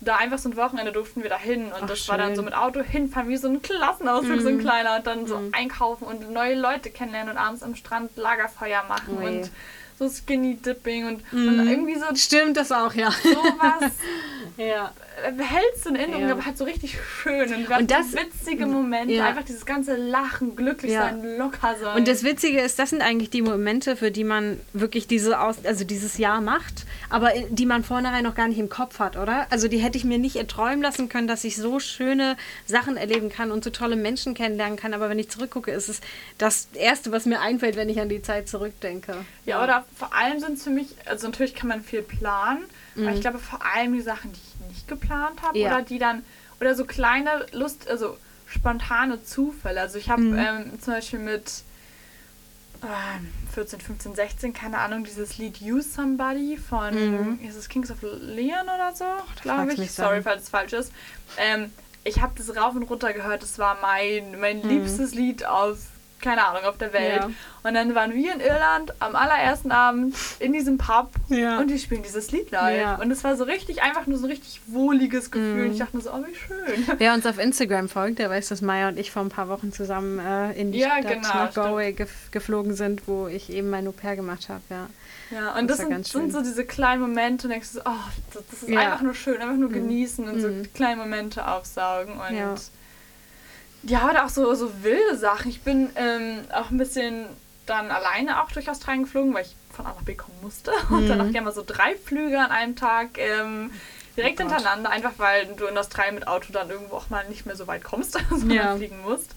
[0.00, 2.36] da einfach so ein Wochenende durften wir da hin und Ach, das war dann schön.
[2.36, 4.60] so mit Auto hinfahren, wie so ein Klassenausflug, so ein Mhm.
[4.60, 5.54] kleiner und dann so Mhm.
[5.54, 9.50] einkaufen und neue Leute kennenlernen und abends am Strand Lagerfeuer machen Oh und
[10.00, 11.48] so Skinny Dipping und, Mhm.
[11.60, 13.12] und irgendwie so Stimmt das auch, ja.
[13.12, 13.92] sowas
[14.56, 14.90] ja.
[15.26, 16.32] Äh, behältst du in Erinnerung, Ja.
[16.32, 19.26] aber halt so richtig schön und, Und das- witzige Momente, Ja.
[19.26, 21.02] einfach dieses ganze Lachen, glücklich Ja.
[21.02, 21.96] sein, locker sein.
[21.96, 25.64] Und das Witzige ist, das sind eigentlich die Momente, für die man wirklich diese Aus
[25.64, 29.16] also dieses Jahr macht, aber in- die man vornherein noch gar nicht im Kopf hat,
[29.16, 29.46] oder?
[29.50, 33.28] Also die hätte ich mir nicht erträumen lassen können, dass ich so schöne Sachen erleben
[33.30, 34.94] kann und so tolle Menschen kennenlernen kann.
[34.94, 36.00] Aber wenn ich zurückgucke, ist es
[36.38, 39.14] das Erste, was mir einfällt, wenn ich an die Zeit zurückdenke.
[39.46, 42.64] Ja, oder vor allem sind es für mich, also natürlich kann man viel planen,
[42.96, 44.38] aber ich glaube vor allem die Sachen, die
[44.82, 45.58] nicht geplant habe.
[45.58, 45.68] Ja.
[45.68, 46.24] oder die dann,
[46.60, 48.16] oder so kleine Lust, also
[48.46, 49.80] spontane Zufälle.
[49.80, 50.38] Also ich habe Mhm.
[50.38, 51.62] ähm, zum Beispiel mit
[52.82, 57.38] ähm, 14, 15, 16, keine Ahnung, dieses Lied Use Somebody von, mhm.
[57.46, 59.04] ist es Kings of Leon oder so,
[59.42, 59.92] glaube ich.
[59.92, 60.92] Sorry, falls es falsch ist.
[61.38, 61.70] Ähm,
[62.04, 63.42] ich habe das rauf und runter gehört.
[63.42, 64.68] Das war mein, mein mhm.
[64.68, 65.86] liebstes Lied aus
[66.22, 67.22] keine Ahnung, auf der Welt.
[67.22, 67.30] Ja.
[67.64, 71.58] Und dann waren wir in Irland am allerersten Abend in diesem Pub ja.
[71.58, 72.80] und die spielen dieses Lied live.
[72.80, 72.94] Ja.
[72.96, 75.66] Und es war so richtig, einfach nur so ein richtig wohliges Gefühl.
[75.66, 75.72] Mhm.
[75.72, 76.98] Ich dachte nur so, oh, wie schön.
[76.98, 79.72] Wer uns auf Instagram folgt, der weiß, dass Maya und ich vor ein paar Wochen
[79.72, 83.86] zusammen äh, in die Stadt genau, nach Galway ge geflogen sind, wo ich eben mein
[83.86, 84.62] Au-pair gemacht habe.
[84.70, 84.88] Ja.
[85.30, 88.10] Ja, und das, das sind, sind, so diese kleinen Momente und denkst du so, oh,
[88.34, 89.74] das, das ist einfach nur schön, einfach nur mhm.
[89.74, 90.72] genießen und so mhm.
[90.74, 92.60] kleine Momente aufsaugen und
[93.82, 95.50] ja, oder auch so, so wilde Sachen.
[95.50, 97.26] Ich bin ähm, auch ein bisschen
[97.66, 100.72] dann alleine auch durch Australien geflogen, weil ich von A nach B kommen musste.
[100.90, 103.70] Und dann auch gerne mal so drei Flüge an einem Tag ähm,
[104.16, 107.46] direkt oh hintereinander, einfach weil du in Australien mit Auto dann irgendwo auch mal nicht
[107.46, 108.76] mehr so weit kommst, sondern ja.
[108.76, 109.34] fliegen musst.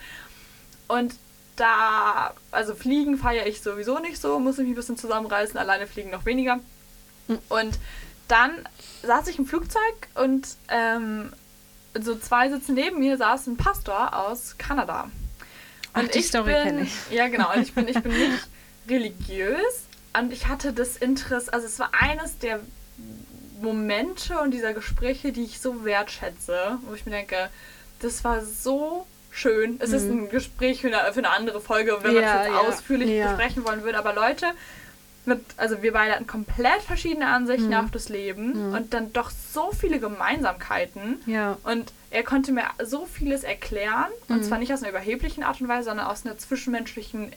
[0.88, 1.16] Und
[1.56, 5.88] da, also fliegen feiere ich sowieso nicht so, muss ich mich ein bisschen zusammenreißen, alleine
[5.88, 6.60] fliegen noch weniger.
[7.28, 7.40] Hm.
[7.50, 7.80] Und
[8.28, 8.52] dann
[9.04, 11.32] saß ich im Flugzeug und ähm,
[12.02, 15.10] so zwei Sitze neben mir saß ein Pastor aus Kanada.
[15.94, 17.12] Und Ach, die ich Story kenne ich.
[17.12, 17.54] Ja, genau.
[17.54, 18.48] Und ich bin, ich bin nicht
[18.90, 19.86] religiös.
[20.18, 22.62] Und ich hatte das Interesse, also es war eines der
[23.62, 27.50] Momente und dieser Gespräche, die ich so wertschätze, wo ich mir denke,
[28.00, 29.78] das war so schön.
[29.80, 29.96] Es mhm.
[29.96, 32.60] ist ein Gespräch für eine, für eine andere Folge, wenn ja, man es jetzt ja.
[32.62, 33.28] ausführlich ja.
[33.28, 33.98] besprechen wollen würde.
[33.98, 34.48] Aber Leute,
[35.28, 37.74] mit, also wir beide hatten komplett verschiedene Ansichten mhm.
[37.76, 38.76] auf das Leben mhm.
[38.76, 41.20] und dann doch so viele Gemeinsamkeiten.
[41.26, 41.58] Ja.
[41.64, 44.12] Und er konnte mir so vieles erklären.
[44.28, 44.44] Und mhm.
[44.44, 47.32] zwar nicht aus einer überheblichen Art und Weise, sondern aus einer zwischenmenschlichen,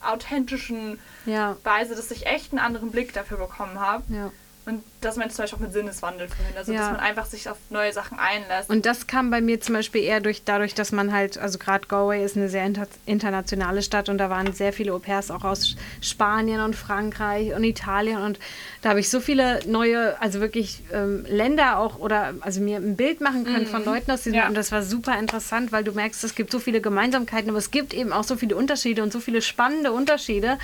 [0.00, 1.56] authentischen ja.
[1.64, 4.02] Weise, dass ich echt einen anderen Blick dafür bekommen habe.
[4.08, 4.30] Ja.
[4.64, 6.80] Und dass man zum Beispiel auch mit Sinneswandel verhindert, also ja.
[6.80, 8.70] dass man einfach sich auf neue Sachen einlässt.
[8.70, 11.88] Und das kam bei mir zum Beispiel eher durch, dadurch, dass man halt, also gerade
[11.88, 15.74] Galway ist eine sehr inter internationale Stadt und da waren sehr viele Au-pairs auch aus
[16.00, 18.38] Spanien und Frankreich und Italien und
[18.82, 22.94] da habe ich so viele neue, also wirklich ähm, Länder auch oder also mir ein
[22.94, 23.70] Bild machen können mhm.
[23.70, 24.46] von Leuten aus diesem ja.
[24.46, 27.72] und das war super interessant, weil du merkst, es gibt so viele Gemeinsamkeiten, aber es
[27.72, 30.58] gibt eben auch so viele Unterschiede und so viele spannende Unterschiede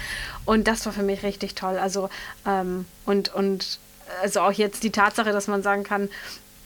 [0.44, 1.78] und das war für mich richtig toll.
[1.78, 2.10] Also
[2.46, 3.80] ähm, und und
[4.22, 6.08] also auch jetzt die Tatsache, dass man sagen kann,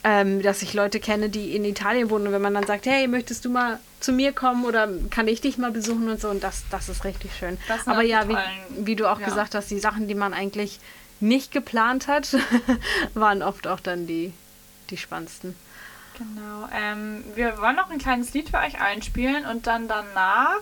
[0.04, 3.06] ähm, dass ich Leute kenne, die in Italien wohnen und wenn man dann sagt, hey,
[3.06, 6.42] möchtest du mal zu mir kommen oder kann ich dich mal besuchen und so und
[6.42, 7.56] das, das ist richtig schön.
[7.86, 8.36] Aber ja, wie,
[8.84, 9.26] wie, du auch ja.
[9.26, 10.80] gesagt hast, die Sachen, die man eigentlich
[11.20, 12.36] nicht geplant hat,
[13.14, 14.32] waren oft auch dann die,
[14.90, 15.54] die spannendsten.
[16.18, 16.68] Genau.
[16.74, 20.60] Ähm, wir wollen noch ein kleines Lied für euch einspielen und dann danach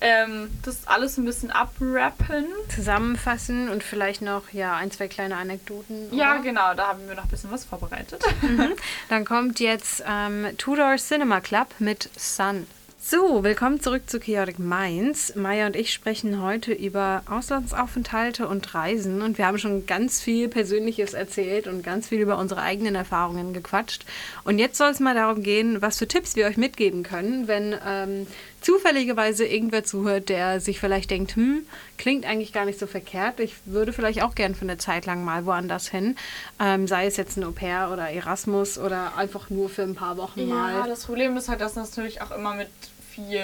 [0.00, 2.46] ähm, das alles ein bisschen abrappen.
[2.74, 6.08] Zusammenfassen und vielleicht noch ja ein, zwei kleine Anekdoten.
[6.08, 6.16] Oder?
[6.16, 8.22] Ja, genau, da haben wir noch ein bisschen was vorbereitet.
[8.44, 8.72] Mhm.
[9.08, 12.66] Dann kommt jetzt ähm, Tudor Cinema Club mit Sun.
[13.06, 15.36] So, willkommen zurück zu Chaotic Minds.
[15.36, 20.48] Maya und ich sprechen heute über Auslandsaufenthalte und Reisen und wir haben schon ganz viel
[20.48, 24.06] Persönliches erzählt und ganz viel über unsere eigenen Erfahrungen gequatscht.
[24.44, 27.76] Und jetzt soll es mal darum gehen, was für Tipps wir euch mitgeben können, wenn
[27.86, 28.26] ähm,
[28.64, 31.66] zufälligerweise irgendwer zuhört, der sich vielleicht denkt, hm,
[31.98, 33.38] klingt eigentlich gar nicht so verkehrt.
[33.40, 36.16] Ich würde vielleicht auch gern für eine Zeit lang mal woanders hin.
[36.58, 40.40] Ähm, sei es jetzt ein Au-pair oder Erasmus oder einfach nur für ein paar Wochen
[40.40, 40.72] ja, mal.
[40.72, 42.70] Ja, das Problem ist halt, dass natürlich auch immer mit
[43.14, 43.40] viel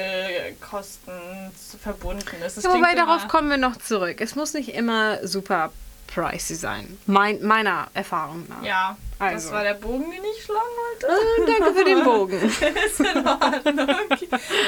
[0.60, 1.12] Kosten
[1.80, 2.62] verbunden ist.
[2.62, 4.20] Ja, wobei darauf kommen wir noch zurück.
[4.20, 5.70] Es muss nicht immer super
[6.14, 6.98] pricey sein.
[7.06, 8.62] Mein, meiner Erfahrung nach.
[8.62, 9.48] Ja, also.
[9.48, 11.06] das war der Bogen, den ich schlagen wollte.
[11.06, 12.40] Äh, danke für den Bogen.
[12.86, 13.88] ist in Ordnung.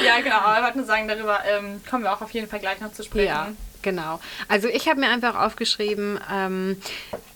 [0.05, 0.37] Ja, genau.
[0.37, 2.93] Aber ich wollte nur sagen, darüber ähm, kommen wir auch auf jeden Fall gleich noch
[2.93, 3.27] zu sprechen.
[3.27, 4.19] Ja, genau.
[4.47, 6.77] Also ich habe mir einfach aufgeschrieben, ähm,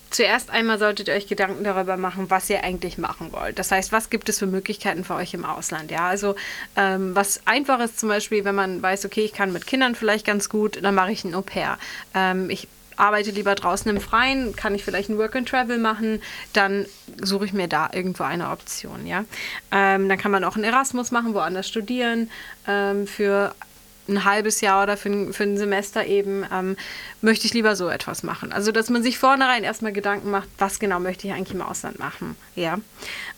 [0.10, 3.60] Zuerst einmal solltet ihr euch Gedanken darüber machen, was ihr eigentlich machen wollt.
[3.60, 5.92] Das heißt, was gibt es für Möglichkeiten für euch im Ausland?
[5.92, 6.36] Ja, also
[6.78, 10.26] ähm, was einfach ist zum Beispiel, wenn man weiß, okay, ich kann mit Kindern vielleicht
[10.26, 11.78] ganz gut, dann mache ich ein Au-pair.
[12.14, 16.22] Ähm, ich arbeite lieber draußen im Freien, kann ich vielleicht ein Work and Travel machen,
[16.54, 16.86] dann
[17.22, 19.24] suche ich mir da irgendwo eine Option, ja.
[19.72, 22.30] Ähm, dann kann man auch ein Erasmus machen, woanders studieren
[22.68, 23.54] ähm, für
[24.10, 26.78] ein halbes Jahr oder für ein, für ein Semester eben, ähm,
[27.22, 28.54] möchte ich lieber so etwas machen.
[28.54, 32.00] Also, dass man sich vornherein erstmal Gedanken macht, was genau möchte ich eigentlich im Ausland
[32.00, 32.36] machen.
[32.56, 32.80] Ja.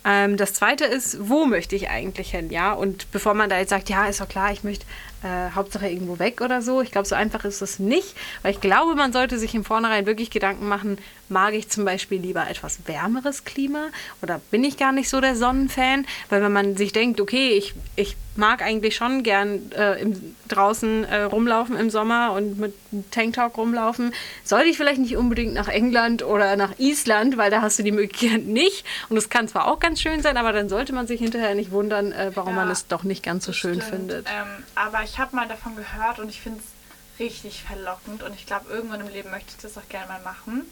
[0.10, 2.50] Ähm, das zweite ist, wo möchte ich eigentlich hin?
[2.50, 2.74] Ja.
[2.74, 4.86] Und bevor man da jetzt sagt, ja, ist doch klar, ich möchte
[5.24, 6.82] äh, Hauptsache irgendwo weg oder so.
[6.82, 10.06] Ich glaube, so einfach ist es nicht, weil ich glaube, man sollte sich im Vornherein
[10.06, 10.98] wirklich Gedanken machen,
[11.28, 13.90] mag ich zum Beispiel lieber etwas wärmeres Klima
[14.22, 16.06] oder bin ich gar nicht so der Sonnenfan?
[16.30, 21.04] Weil wenn man sich denkt, okay, ich, ich mag eigentlich schon gern äh, im, draußen
[21.04, 22.74] äh, rumlaufen im Sommer und mit
[23.12, 27.78] Tanktop rumlaufen, sollte ich vielleicht nicht unbedingt nach England oder nach Island, weil da hast
[27.78, 28.86] du die Möglichkeit nicht.
[29.10, 31.72] Und es kann zwar auch ganz schön sein, aber dann sollte man sich hinterher nicht
[31.72, 33.90] wundern, äh, warum ja, man es doch nicht ganz so schön stimmt.
[33.90, 34.28] findet.
[34.28, 38.46] Ähm, aber ich habe mal davon gehört und ich finde es richtig verlockend und ich
[38.46, 40.64] glaube, irgendwann im Leben möchte ich das auch gerne mal machen.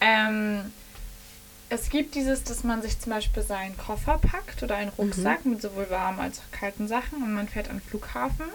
[0.00, 0.72] Ähm,
[1.70, 5.52] es gibt dieses, dass man sich zum Beispiel seinen Koffer packt oder einen Rucksack mhm.
[5.52, 8.46] mit sowohl warmen als auch kalten Sachen und man fährt an den Flughafen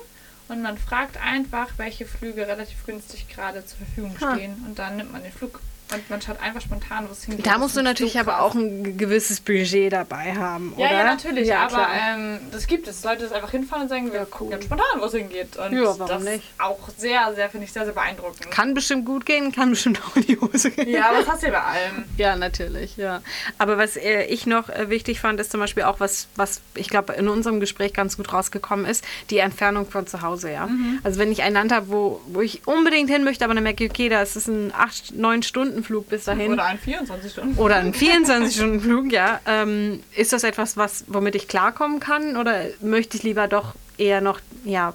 [0.47, 4.67] und man fragt einfach, welche Flüge relativ günstig gerade zur Verfügung stehen ha.
[4.67, 5.59] und dann nimmt man den Flug
[5.91, 7.45] und man schaut einfach spontan, wo es hingeht.
[7.45, 10.85] Da musst du natürlich aber auch ein gewisses Budget dabei haben, oder?
[10.85, 11.47] Ja, ja natürlich.
[11.47, 13.03] Ja, aber ähm, das gibt es.
[13.03, 14.49] Leute das einfach hinfahren und sagen, wir ja, cool.
[14.49, 15.57] ganz spontan, wo es hingeht.
[15.57, 16.43] Und ja, warum das nicht?
[16.59, 18.51] auch sehr, sehr, finde ich, sehr, sehr beeindruckend.
[18.51, 20.89] Kann bestimmt gut gehen, kann bestimmt auch in die Hose gehen.
[20.89, 22.05] Ja, aber das hast du ja bei allem.
[22.17, 23.21] Ja, natürlich, ja.
[23.57, 26.89] Aber was äh, ich noch äh, wichtig fand, ist zum Beispiel auch, was, was ich
[26.89, 30.67] glaube, in unserem Gespräch ganz gut rausgekommen ist, die Entfernung von zu Hause, ja.
[30.67, 30.99] Mhm.
[31.03, 33.85] Also wenn ich ein Land habe, wo, wo ich unbedingt hin möchte, aber dann merke
[33.85, 36.53] ich, okay, da ist es ein 8, 9 Stunden Flug bis dahin.
[36.53, 37.57] Oder ein 24 Stunden.
[37.57, 39.39] Oder ein 24 Stunden Flug, ja.
[39.45, 42.38] Ähm, ist das etwas, was, womit ich klarkommen kann?
[42.38, 44.93] Oder möchte ich lieber doch eher noch, ja,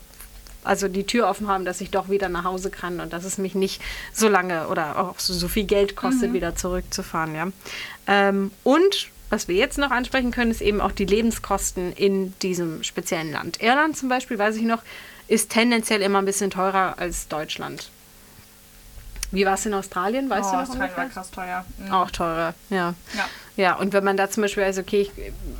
[0.64, 3.38] also die Tür offen haben, dass ich doch wieder nach Hause kann und dass es
[3.38, 3.82] mich nicht
[4.12, 6.34] so lange oder auch so, so viel Geld kostet, mhm.
[6.34, 7.48] wieder zurückzufahren, ja.
[8.06, 12.82] Ähm, und was wir jetzt noch ansprechen können, ist eben auch die Lebenskosten in diesem
[12.82, 13.60] speziellen Land.
[13.62, 14.82] Irland zum Beispiel, weiß ich noch,
[15.28, 17.90] ist tendenziell immer ein bisschen teurer als Deutschland.
[19.34, 20.30] Wie war es in Australien?
[20.30, 21.64] Weißt oh, du noch Australien war krass teuer.
[21.78, 21.92] Mhm.
[21.92, 22.94] Auch teurer, ja.
[23.14, 23.24] ja.
[23.56, 25.12] Ja, und wenn man da zum Beispiel, also okay, ich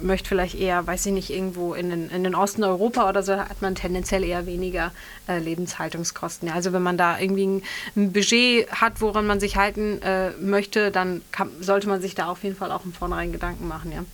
[0.02, 3.36] möchte vielleicht eher, weiß ich nicht, irgendwo in den, in den Osten Europa oder so,
[3.36, 4.90] hat man tendenziell eher weniger
[5.28, 6.48] äh, Lebenshaltungskosten.
[6.48, 7.62] Ja, also wenn man da irgendwie ein,
[7.94, 12.26] ein, Budget hat, woran man sich halten äh, möchte, dann kann, sollte man sich da
[12.26, 14.04] auf jeden Fall auch im Vornherein Gedanken machen, ja.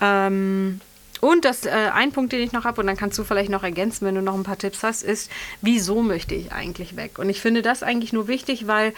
[0.00, 0.80] Ähm,
[1.20, 3.62] und das äh, ein Punkt, den ich noch habe, und dann kannst du vielleicht noch
[3.62, 7.18] ergänzen, wenn du noch ein paar Tipps hast, ist, wieso möchte ich eigentlich weg?
[7.18, 8.94] Und ich finde das eigentlich nur wichtig, weil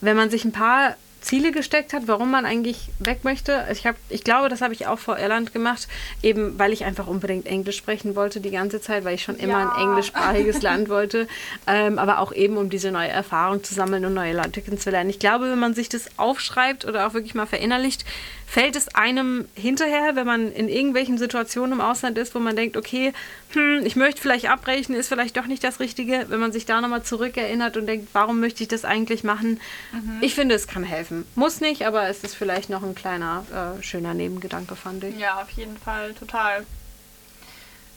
[0.00, 0.96] wenn man sich ein paar
[1.26, 3.66] Ziele gesteckt hat, warum man eigentlich weg möchte.
[3.72, 5.88] Ich, hab, ich glaube, das habe ich auch vor Irland gemacht,
[6.22, 9.58] eben weil ich einfach unbedingt Englisch sprechen wollte die ganze Zeit, weil ich schon immer
[9.58, 9.72] ja.
[9.72, 11.26] ein englischsprachiges Land wollte,
[11.66, 15.10] ähm, aber auch eben um diese neue Erfahrung zu sammeln und neue Leute kennenzulernen.
[15.10, 18.04] Ich glaube, wenn man sich das aufschreibt oder auch wirklich mal verinnerlicht,
[18.46, 22.76] fällt es einem hinterher, wenn man in irgendwelchen Situationen im Ausland ist, wo man denkt,
[22.76, 23.12] okay,
[23.50, 26.80] hm, ich möchte vielleicht abbrechen, ist vielleicht doch nicht das Richtige, wenn man sich da
[26.80, 29.60] nochmal zurückerinnert und denkt, warum möchte ich das eigentlich machen?
[29.92, 30.18] Mhm.
[30.20, 31.26] Ich finde, es kann helfen.
[31.34, 35.18] Muss nicht, aber es ist vielleicht noch ein kleiner, äh, schöner Nebengedanke, fand ich.
[35.18, 36.64] Ja, auf jeden Fall, total.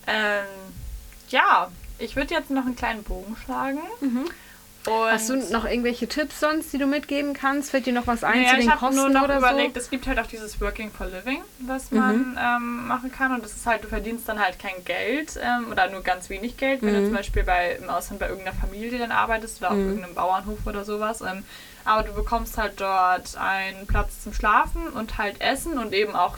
[0.08, 0.46] Ähm,
[1.30, 1.70] ja,
[2.00, 3.80] ich würde jetzt noch einen kleinen Bogen schlagen.
[4.02, 4.26] Mhm.
[4.86, 7.72] Und Hast du noch irgendwelche Tipps sonst, die du mitgeben kannst?
[7.72, 9.82] Fällt dir noch was ein naja, zu den ich Kosten nur noch oder überlegt, so?
[9.82, 12.38] es gibt halt auch dieses Working for Living, was man mhm.
[12.40, 13.34] ähm, machen kann.
[13.34, 16.56] Und das ist halt, du verdienst dann halt kein Geld ähm, oder nur ganz wenig
[16.56, 17.00] Geld, wenn mhm.
[17.00, 19.88] du zum Beispiel bei, im Ausland bei irgendeiner Familie dann arbeitest oder auf mhm.
[19.90, 21.22] irgendeinem Bauernhof oder sowas.
[21.22, 21.44] Ähm,
[21.84, 26.38] aber du bekommst halt dort einen Platz zum Schlafen und halt Essen und eben auch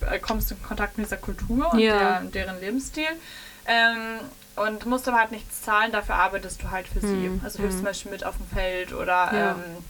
[0.00, 2.20] äh, kommst in Kontakt mit dieser Kultur und ja.
[2.20, 3.06] der, deren Lebensstil.
[3.66, 4.20] Ähm,
[4.56, 7.26] und musst aber halt nichts zahlen, dafür arbeitest du halt für sie.
[7.26, 7.40] Hm.
[7.44, 7.84] Also hilfst hm.
[7.84, 9.50] zum Beispiel mit auf dem Feld oder ja.
[9.52, 9.84] ähm,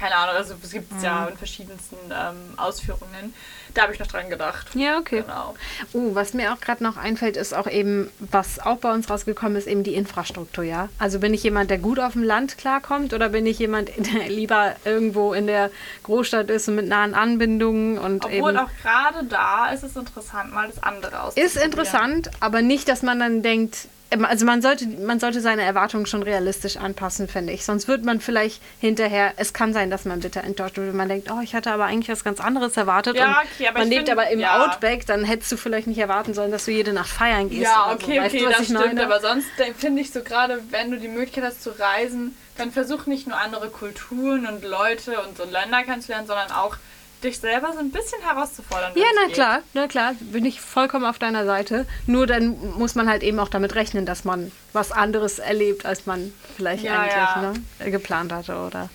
[0.00, 1.04] keine Ahnung, also es gibt es mhm.
[1.04, 3.34] ja in verschiedensten ähm, Ausführungen.
[3.74, 4.68] Da habe ich noch dran gedacht.
[4.74, 5.22] Ja, okay.
[5.22, 5.54] Genau.
[5.92, 9.56] Uh, was mir auch gerade noch einfällt, ist auch eben, was auch bei uns rausgekommen
[9.56, 10.88] ist, eben die Infrastruktur, ja.
[10.98, 14.28] Also bin ich jemand, der gut auf dem Land klarkommt oder bin ich jemand, der
[14.28, 15.70] lieber irgendwo in der
[16.04, 20.52] Großstadt ist und mit nahen Anbindungen und Obwohl eben auch gerade da ist es interessant,
[20.52, 21.46] mal das andere auszuprobieren.
[21.46, 26.06] Ist interessant, aber nicht, dass man dann denkt, also man sollte, man sollte seine Erwartungen
[26.06, 27.64] schon realistisch anpassen, finde ich.
[27.64, 31.08] Sonst wird man vielleicht hinterher, es kann sein, dass man bitter enttäuscht wird, wenn man
[31.08, 33.16] denkt, oh, ich hatte aber eigentlich was ganz anderes erwartet.
[33.16, 34.64] Ja, okay, aber man lebt find, aber im ja.
[34.64, 37.62] Outback, dann hättest du vielleicht nicht erwarten sollen, dass du jede Nacht feiern gehst.
[37.62, 38.26] Ja, okay, so.
[38.26, 38.80] okay, du, das stimmt.
[38.80, 39.04] Meine?
[39.04, 39.48] Aber sonst
[39.78, 43.38] finde ich so gerade, wenn du die Möglichkeit hast zu reisen, dann versuch nicht nur
[43.38, 46.76] andere Kulturen und Leute und so Länder kennenzulernen, sondern auch
[47.22, 48.92] dich selber so ein bisschen herauszufordern.
[48.94, 49.34] Ja, na geht.
[49.34, 51.86] klar, na klar, bin ich vollkommen auf deiner Seite.
[52.06, 56.06] Nur dann muss man halt eben auch damit rechnen, dass man was anderes erlebt, als
[56.06, 57.52] man vielleicht ja, eigentlich ja.
[57.52, 58.88] Ne, geplant hatte, oder?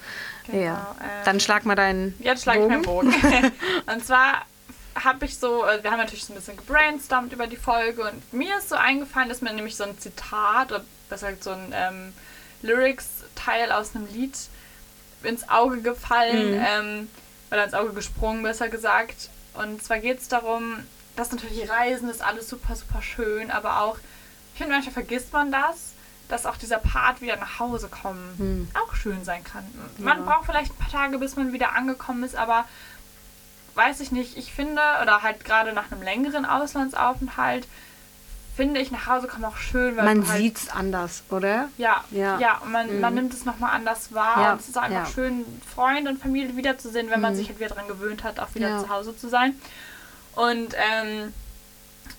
[0.48, 0.96] Genau, ja.
[1.02, 2.16] Ähm, dann schlag mal deinen.
[2.20, 3.14] Jetzt schlag ich meinen Bogen.
[3.94, 4.46] und zwar
[5.04, 8.34] habe ich so, äh, wir haben natürlich so ein bisschen gebrainstormt über die Folge und
[8.34, 11.74] mir ist so eingefallen, dass mir nämlich so ein Zitat oder besser gesagt so ein
[11.74, 12.14] ähm,
[12.62, 14.38] Lyrics-Teil aus einem Lied
[15.24, 16.56] ins Auge gefallen.
[16.56, 16.66] Mhm.
[16.66, 17.08] Ähm,
[17.52, 19.30] oder ins Auge gesprungen, besser gesagt.
[19.54, 20.84] Und zwar geht es darum,
[21.16, 23.98] dass natürlich Reisen ist alles super, super schön, aber auch,
[24.54, 25.94] ich finde, manchmal vergisst man das,
[26.28, 28.68] dass auch dieser Part wieder nach Hause kommen hm.
[28.74, 29.64] auch schön sein kann.
[29.98, 30.24] Man ja.
[30.24, 32.66] braucht vielleicht ein paar Tage, bis man wieder angekommen ist, aber
[33.76, 37.68] weiß ich nicht, ich finde, oder halt gerade nach einem längeren Auslandsaufenthalt,
[38.56, 39.98] finde ich, nach Hause kommen auch schön.
[39.98, 41.70] Weil man halt, sieht es anders, oder?
[41.78, 42.58] Ja, ja, ja.
[42.60, 43.02] und man, mhm.
[43.02, 44.42] man nimmt es nochmal anders wahr.
[44.42, 44.52] Ja.
[44.54, 45.14] Und es ist einfach ja.
[45.14, 47.24] schön, Freunde und Familie wiederzusehen, wenn mhm.
[47.24, 48.80] man sich halt wieder daran gewöhnt hat, auch wieder ja.
[48.80, 49.60] zu Hause zu sein.
[50.36, 51.34] Und ähm,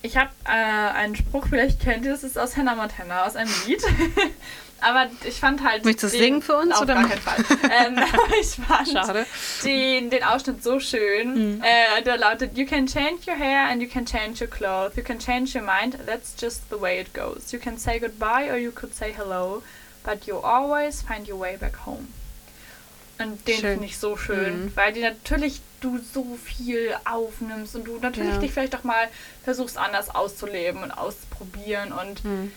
[0.03, 3.53] ich habe äh, einen Spruch, vielleicht kennt ihr das, ist aus Hannah Montana, aus einem
[3.66, 3.82] Lied.
[4.81, 5.85] Aber ich fand halt.
[5.85, 6.95] Möchtest du singen für uns, Auf oder?
[6.95, 7.45] gar keinen Fall.
[7.70, 7.99] ähm,
[8.41, 9.27] ich fand Schade.
[9.64, 11.62] Den, den Ausschnitt so schön.
[11.62, 14.97] Äh, der lautet: You can change your hair and you can change your clothes.
[14.97, 15.97] You can change your mind.
[16.07, 17.53] That's just the way it goes.
[17.53, 19.62] You can say goodbye or you could say hello.
[20.05, 22.07] But you always find your way back home.
[23.18, 24.72] Und den finde ich so schön, Mhm.
[24.77, 28.39] weil die natürlich du so viel aufnimmst und du natürlich Ja.
[28.41, 29.09] dich vielleicht auch mal
[29.43, 32.53] versuchst anders auszuleben und auszuprobieren und Hm.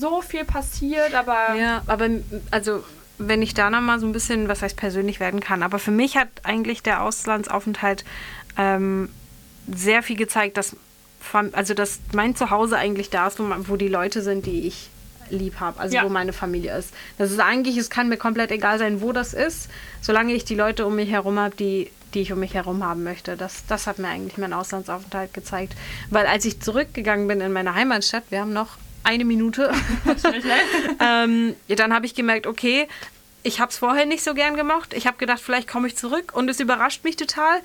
[0.00, 2.08] So viel passiert, aber Ja, aber
[2.50, 2.82] also
[3.18, 6.16] wenn ich da nochmal so ein bisschen, was heißt persönlich werden kann, aber für mich
[6.16, 8.04] hat eigentlich der Auslandsaufenthalt
[8.58, 9.08] ähm,
[9.72, 10.76] sehr viel gezeigt, dass,
[11.52, 14.90] also dass mein Zuhause eigentlich da ist, wo, man, wo die Leute sind, die ich
[15.30, 16.04] lieb habe, also Ja.
[16.04, 16.92] wo meine Familie ist.
[17.16, 19.68] Das ist eigentlich, es kann mir komplett egal sein, wo das ist,
[20.02, 23.04] solange ich die Leute um mich herum habe, die, die ich um mich herum haben
[23.04, 23.36] möchte.
[23.36, 25.74] Das, das hat mir eigentlich mein Auslandsaufenthalt gezeigt.
[26.10, 29.72] Weil als ich zurückgegangen bin in meine Heimatstadt, wir haben noch eine Minute,
[31.00, 32.88] ähm, ja, dann habe ich gemerkt, okay,
[33.42, 34.94] ich habe es vorher nicht so gern gemocht.
[34.94, 37.60] Ich habe gedacht, vielleicht komme ich zurück und es überrascht mich total.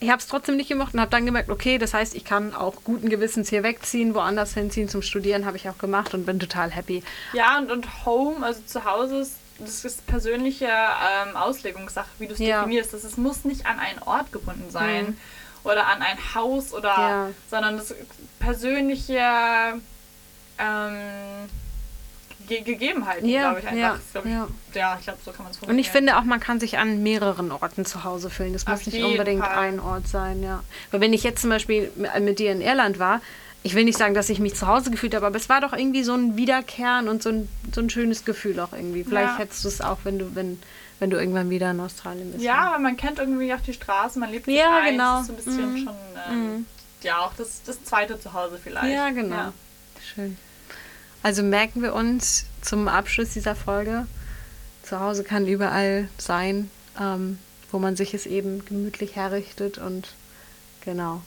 [0.00, 2.54] Ich habe es trotzdem nicht gemocht und habe dann gemerkt, okay, das heißt, ich kann
[2.54, 6.38] auch guten Gewissens hier wegziehen, woanders hinziehen zum Studieren, habe ich auch gemacht und bin
[6.38, 7.02] total happy.
[7.32, 12.34] Ja, und, und Home, also zu Hause, ist, das ist persönliche ähm, Auslegungssache, wie du
[12.34, 12.58] es Ja.
[12.60, 12.94] definierst.
[12.94, 15.18] Das, es muss nicht an einen Ort gebunden sein
[15.64, 17.30] oder an ein Haus oder, Ja.
[17.50, 17.92] sondern das
[18.38, 19.20] persönliche
[20.58, 21.48] ähm,
[22.48, 23.78] Ge Gegebenheiten, Ja, glaube ich, einfach.
[23.78, 24.48] ja, glaub ich, ja.
[24.74, 24.96] ja.
[24.98, 27.52] ich glaube, so kann man es Und ich finde auch, man kann sich an mehreren
[27.52, 28.54] Orten zu Hause fühlen.
[28.54, 29.58] Das Auf muss nicht unbedingt Fall.
[29.58, 30.62] ein Ort sein, ja.
[30.90, 31.90] Weil wenn ich jetzt zum Beispiel
[32.20, 33.20] mit dir in Irland war,
[33.64, 35.72] ich will nicht sagen, dass ich mich zu Hause gefühlt habe, aber es war doch
[35.74, 39.04] irgendwie so ein Wiederkehren und so ein, so ein schönes Gefühl auch irgendwie.
[39.04, 39.38] Vielleicht Ja.
[39.38, 40.62] hättest du es auch, wenn du, wenn,
[41.00, 42.42] wenn du irgendwann wieder in Australien bist.
[42.44, 45.18] Ja, aber man kennt irgendwie auch die Straße, man lebt sich Ja, ein, genau.
[45.18, 45.84] Das ist so ein bisschen Mhm.
[45.84, 45.94] schon,
[46.30, 46.66] ähm,
[47.02, 48.94] ja, auch das, das zweite Zuhause vielleicht.
[48.94, 49.34] Ja, genau.
[49.36, 49.52] Ja.
[50.14, 50.38] Schön.
[51.28, 54.06] Also merken wir uns zum Abschluss dieser Folge,
[54.82, 57.38] zu Hause kann überall sein, ähm,
[57.70, 60.14] wo man sich es eben gemütlich herrichtet und
[60.86, 61.20] genau.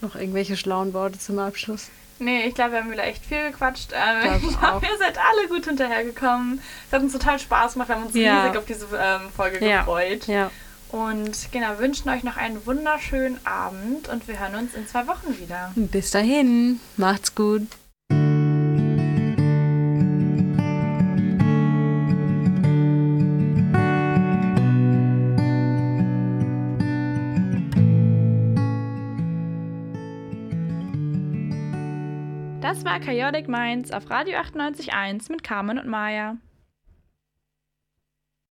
[0.00, 1.88] Noch irgendwelche schlauen Worte zum Abschluss?
[2.20, 3.90] Nee, ich glaube, wir haben wieder echt viel gequatscht.
[3.92, 6.60] Ähm, ich glaube, ihr seid alle gut hinterhergekommen.
[6.86, 7.88] Es hat uns total Spaß gemacht.
[7.88, 8.44] Wir haben uns Ja.
[8.44, 9.78] riesig auf diese ähm, Folge Ja.
[9.80, 10.28] gefreut.
[10.28, 10.52] Ja.
[10.90, 15.36] Und genau, wünschen euch noch einen wunderschönen Abend und wir hören uns in zwei Wochen
[15.40, 15.72] wieder.
[15.74, 17.66] Bis dahin, macht's gut.
[32.68, 36.36] Das war Chaotic Minds auf Radio 98.1 mit Carmen und Maya.